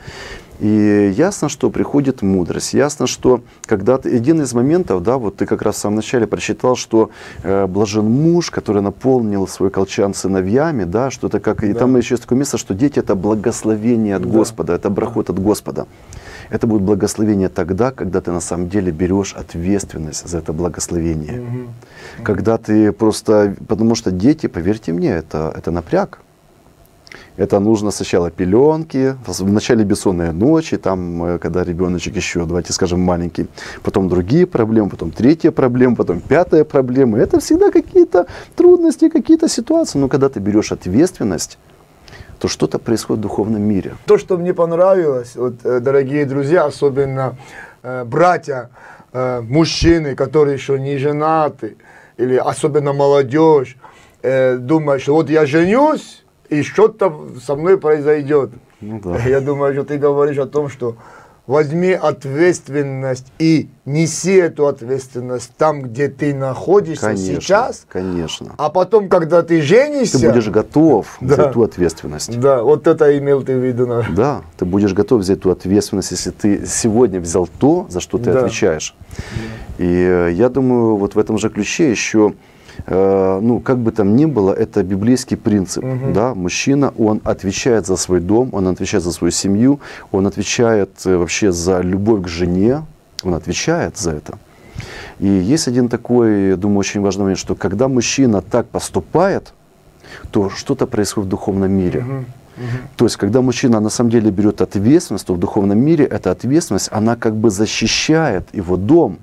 И 0.59 1.13
ясно, 1.15 1.47
что 1.47 1.69
приходит 1.69 2.21
мудрость. 2.21 2.73
Ясно, 2.73 3.07
что 3.07 3.41
когда 3.65 3.97
ты, 3.97 4.13
один 4.15 4.41
из 4.41 4.53
моментов, 4.53 5.01
да, 5.03 5.17
вот 5.17 5.37
ты 5.37 5.45
как 5.45 5.61
раз 5.61 5.75
в 5.75 5.79
самом 5.79 5.97
начале 5.97 6.27
прочитал, 6.27 6.75
что 6.75 7.11
э, 7.43 7.65
блажен 7.65 8.05
муж, 8.05 8.51
который 8.51 8.81
наполнил 8.81 9.47
свой 9.47 9.69
колчан 9.69 10.13
сыновьями, 10.13 10.83
да, 10.83 11.11
что 11.11 11.27
это 11.27 11.39
как, 11.39 11.63
и 11.63 11.71
Да. 11.71 11.79
там 11.79 11.95
еще 11.95 12.15
есть 12.15 12.23
такое 12.23 12.37
место, 12.37 12.57
что 12.57 12.73
дети 12.73 12.99
это 12.99 13.15
благословение 13.15 14.15
от 14.17 14.23
Да. 14.23 14.29
Господа, 14.29 14.73
это 14.73 14.89
брахот 14.89 15.29
от 15.29 15.39
Господа. 15.39 15.87
Это 16.49 16.67
будет 16.67 16.81
благословение 16.81 17.47
тогда, 17.47 17.91
когда 17.91 18.19
ты 18.19 18.31
на 18.31 18.41
самом 18.41 18.69
деле 18.69 18.91
берешь 18.91 19.33
ответственность 19.35 20.27
за 20.27 20.39
это 20.39 20.51
благословение. 20.51 21.39
Мгм. 21.39 21.67
Когда 22.23 22.57
ты 22.57 22.91
просто, 22.91 23.55
потому 23.67 23.95
что 23.95 24.11
дети, 24.11 24.47
поверьте 24.47 24.91
мне, 24.91 25.09
это, 25.11 25.53
это 25.55 25.71
напряг. 25.71 26.19
Это 27.39 27.60
нужно 27.60 27.91
сначала 27.91 28.30
пеленки, 28.30 29.15
в 29.25 29.52
начале 29.52 29.86
бессонные 29.86 30.34
ночи, 30.34 30.78
там, 30.78 31.23
э, 31.23 31.39
когда 31.39 31.63
ребеночек 31.63 32.17
еще, 32.17 32.45
давайте 32.45 32.73
скажем, 32.73 32.99
маленький, 32.99 33.47
потом 33.82 34.10
другие 34.10 34.45
проблемы, 34.45 34.89
потом 34.89 35.12
третья 35.12 35.52
проблема, 35.52 35.95
потом 35.95 36.19
пятая 36.19 36.65
проблема. 36.65 37.17
Это 37.17 37.39
всегда 37.39 37.71
какие-то 37.71 38.25
трудности, 38.58 39.08
какие-то 39.08 39.47
ситуации. 39.47 39.99
Но 39.99 40.10
когда 40.10 40.28
ты 40.28 40.41
берешь 40.41 40.73
ответственность, 40.73 41.58
то 42.39 42.49
что-то 42.49 42.78
происходит 42.78 43.19
в 43.19 43.21
духовном 43.21 43.62
мире. 43.62 43.93
То, 44.06 44.17
что 44.17 44.38
мне 44.38 44.54
понравилось, 44.54 45.36
вот, 45.36 45.54
э, 45.63 45.80
дорогие 45.80 46.25
друзья, 46.25 46.65
особенно 46.65 47.38
э, 47.84 48.04
братья, 48.04 48.69
э, 49.13 49.41
мужчины, 49.41 50.13
которые 50.13 50.56
еще 50.56 50.78
не 50.78 50.97
женаты, 50.97 51.78
или 52.17 52.36
особенно 52.36 52.91
молодежь, 52.91 53.78
э, 54.23 54.58
думают, 54.58 55.02
что 55.02 55.13
вот 55.13 55.30
я 55.30 55.45
женюсь, 55.45 56.25
и 56.49 56.63
что-то 56.63 57.13
со 57.45 57.55
мной 57.55 57.77
произойдет. 57.77 58.51
Ну 58.81 58.99
да. 59.03 59.17
Я 59.27 59.41
думаю, 59.41 59.73
что 59.73 59.83
ты 59.83 59.97
говоришь 59.97 60.38
о 60.38 60.45
том, 60.45 60.69
что 60.69 60.95
возьми 61.47 61.91
ответственность 61.93 63.25
и 63.39 63.69
неси 63.85 64.35
эту 64.35 64.67
ответственность 64.67 65.51
там, 65.57 65.81
где 65.81 66.07
ты 66.07 66.33
находишься 66.33 67.07
Конечно, 67.07 67.41
сейчас, 67.41 67.85
конечно. 67.89 68.53
а 68.57 68.69
потом, 68.69 69.09
когда 69.09 69.41
ты 69.41 69.62
женишься, 69.62 70.19
Ты 70.19 70.29
будешь 70.29 70.47
готов 70.49 71.17
Да. 71.21 71.33
взять 71.35 71.53
ту 71.53 71.63
ответственность. 71.63 72.39
да, 72.39 72.62
вот 72.62 72.85
это 72.85 73.17
имел 73.17 73.41
ты 73.41 73.55
в 73.57 73.63
виду, 73.65 73.88
наверное. 73.88 74.15
Да, 74.15 74.41
ты 74.57 74.65
будешь 74.65 74.93
готов 74.93 75.21
взять 75.21 75.41
ту 75.41 75.49
ответственность, 75.49 76.12
если 76.12 76.29
ты 76.29 76.65
сегодня 76.67 77.19
взял 77.19 77.47
то, 77.59 77.88
за 77.89 77.99
что 77.99 78.17
ты 78.19 78.31
Да. 78.31 78.41
отвечаешь. 78.41 78.95
И 79.79 79.85
э, 79.88 80.31
я 80.33 80.49
думаю, 80.49 80.97
вот 80.97 81.15
в 81.15 81.19
этом 81.19 81.38
же 81.39 81.49
ключе 81.49 81.89
еще, 81.89 82.33
ну, 82.87 83.59
как 83.59 83.77
бы 83.77 83.91
там 83.91 84.15
ни 84.15 84.25
было, 84.25 84.53
это 84.53 84.83
библейский 84.83 85.37
принцип. 85.37 85.83
Мгм. 85.83 86.13
Да? 86.13 86.33
Мужчина, 86.35 86.93
он 86.97 87.21
отвечает 87.23 87.85
за 87.85 87.97
свой 87.97 88.19
дом, 88.19 88.49
он 88.51 88.67
отвечает 88.67 89.03
за 89.03 89.11
свою 89.11 89.31
семью, 89.31 89.79
он 90.11 90.27
отвечает 90.27 90.89
э, 91.05 91.17
вообще 91.17 91.51
за 91.51 91.81
любовь 91.81 92.23
к 92.23 92.27
жене, 92.27 92.83
он 93.23 93.33
отвечает 93.33 93.97
за 93.97 94.11
это. 94.11 94.37
И 95.19 95.27
есть 95.27 95.67
один 95.67 95.89
такой, 95.89 96.49
я 96.49 96.55
думаю, 96.55 96.79
очень 96.79 97.01
важный 97.01 97.23
момент, 97.23 97.39
что 97.39 97.55
когда 97.55 97.87
мужчина 97.87 98.41
так 98.41 98.67
поступает, 98.67 99.53
то 100.31 100.49
что-то 100.49 100.87
происходит 100.87 101.27
в 101.27 101.29
духовном 101.29 101.71
мире. 101.71 102.01
Мгм. 102.01 102.25
То 102.97 103.05
есть, 103.05 103.17
когда 103.17 103.41
мужчина 103.41 103.79
на 103.79 103.89
самом 103.89 104.09
деле 104.09 104.31
берет 104.31 104.61
ответственность, 104.61 105.25
то 105.25 105.33
в 105.33 105.39
духовном 105.39 105.79
мире 105.79 106.05
эта 106.05 106.31
ответственность, 106.31 106.89
она 106.91 107.15
как 107.15 107.35
бы 107.35 107.49
защищает 107.49 108.43
его 108.53 108.77
дом 108.77 109.19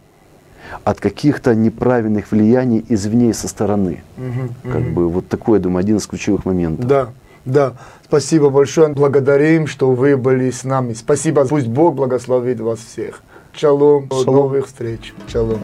от 0.85 1.01
каких-то 1.01 1.55
неправильных 1.55 2.31
влияний 2.33 2.85
извне 2.89 3.31
и 3.31 3.33
со 3.33 3.49
стороны. 3.49 4.03
Мгм, 4.17 4.51
Как 4.65 4.81
мгм. 4.83 4.95
бы 4.95 5.09
вот 5.09 5.29
такой, 5.29 5.59
я 5.59 5.62
думаю, 5.62 5.81
один 5.81 5.97
из 5.97 6.07
ключевых 6.07 6.45
моментов. 6.45 6.87
Да, 6.87 7.09
да. 7.45 7.73
Спасибо 8.05 8.51
большое. 8.51 8.89
Благодарим, 8.89 9.67
что 9.67 9.91
вы 9.93 10.17
были 10.17 10.51
с 10.51 10.65
нами. 10.65 10.95
Спасибо. 10.95 11.45
Пусть 11.45 11.67
Бог 11.67 11.95
благословит 11.95 12.61
вас 12.61 12.79
всех. 12.79 13.21
Шалом. 13.53 14.07
До 14.09 14.23
Шалом. 14.23 14.35
новых 14.37 14.67
встреч. 14.67 15.12
Шалом. 15.29 15.61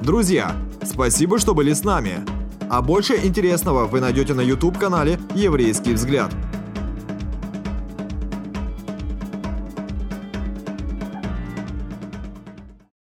Друзья, 0.00 0.52
спасибо, 0.84 1.38
что 1.38 1.54
были 1.54 1.72
с 1.72 1.84
нами. 1.84 2.14
А 2.68 2.80
больше 2.82 3.14
интересного 3.22 3.86
вы 3.86 4.00
найдете 4.00 4.32
на 4.34 4.40
YouTube-канале 4.40 5.18
«Еврейский 5.34 5.92
взгляд». 5.92 6.30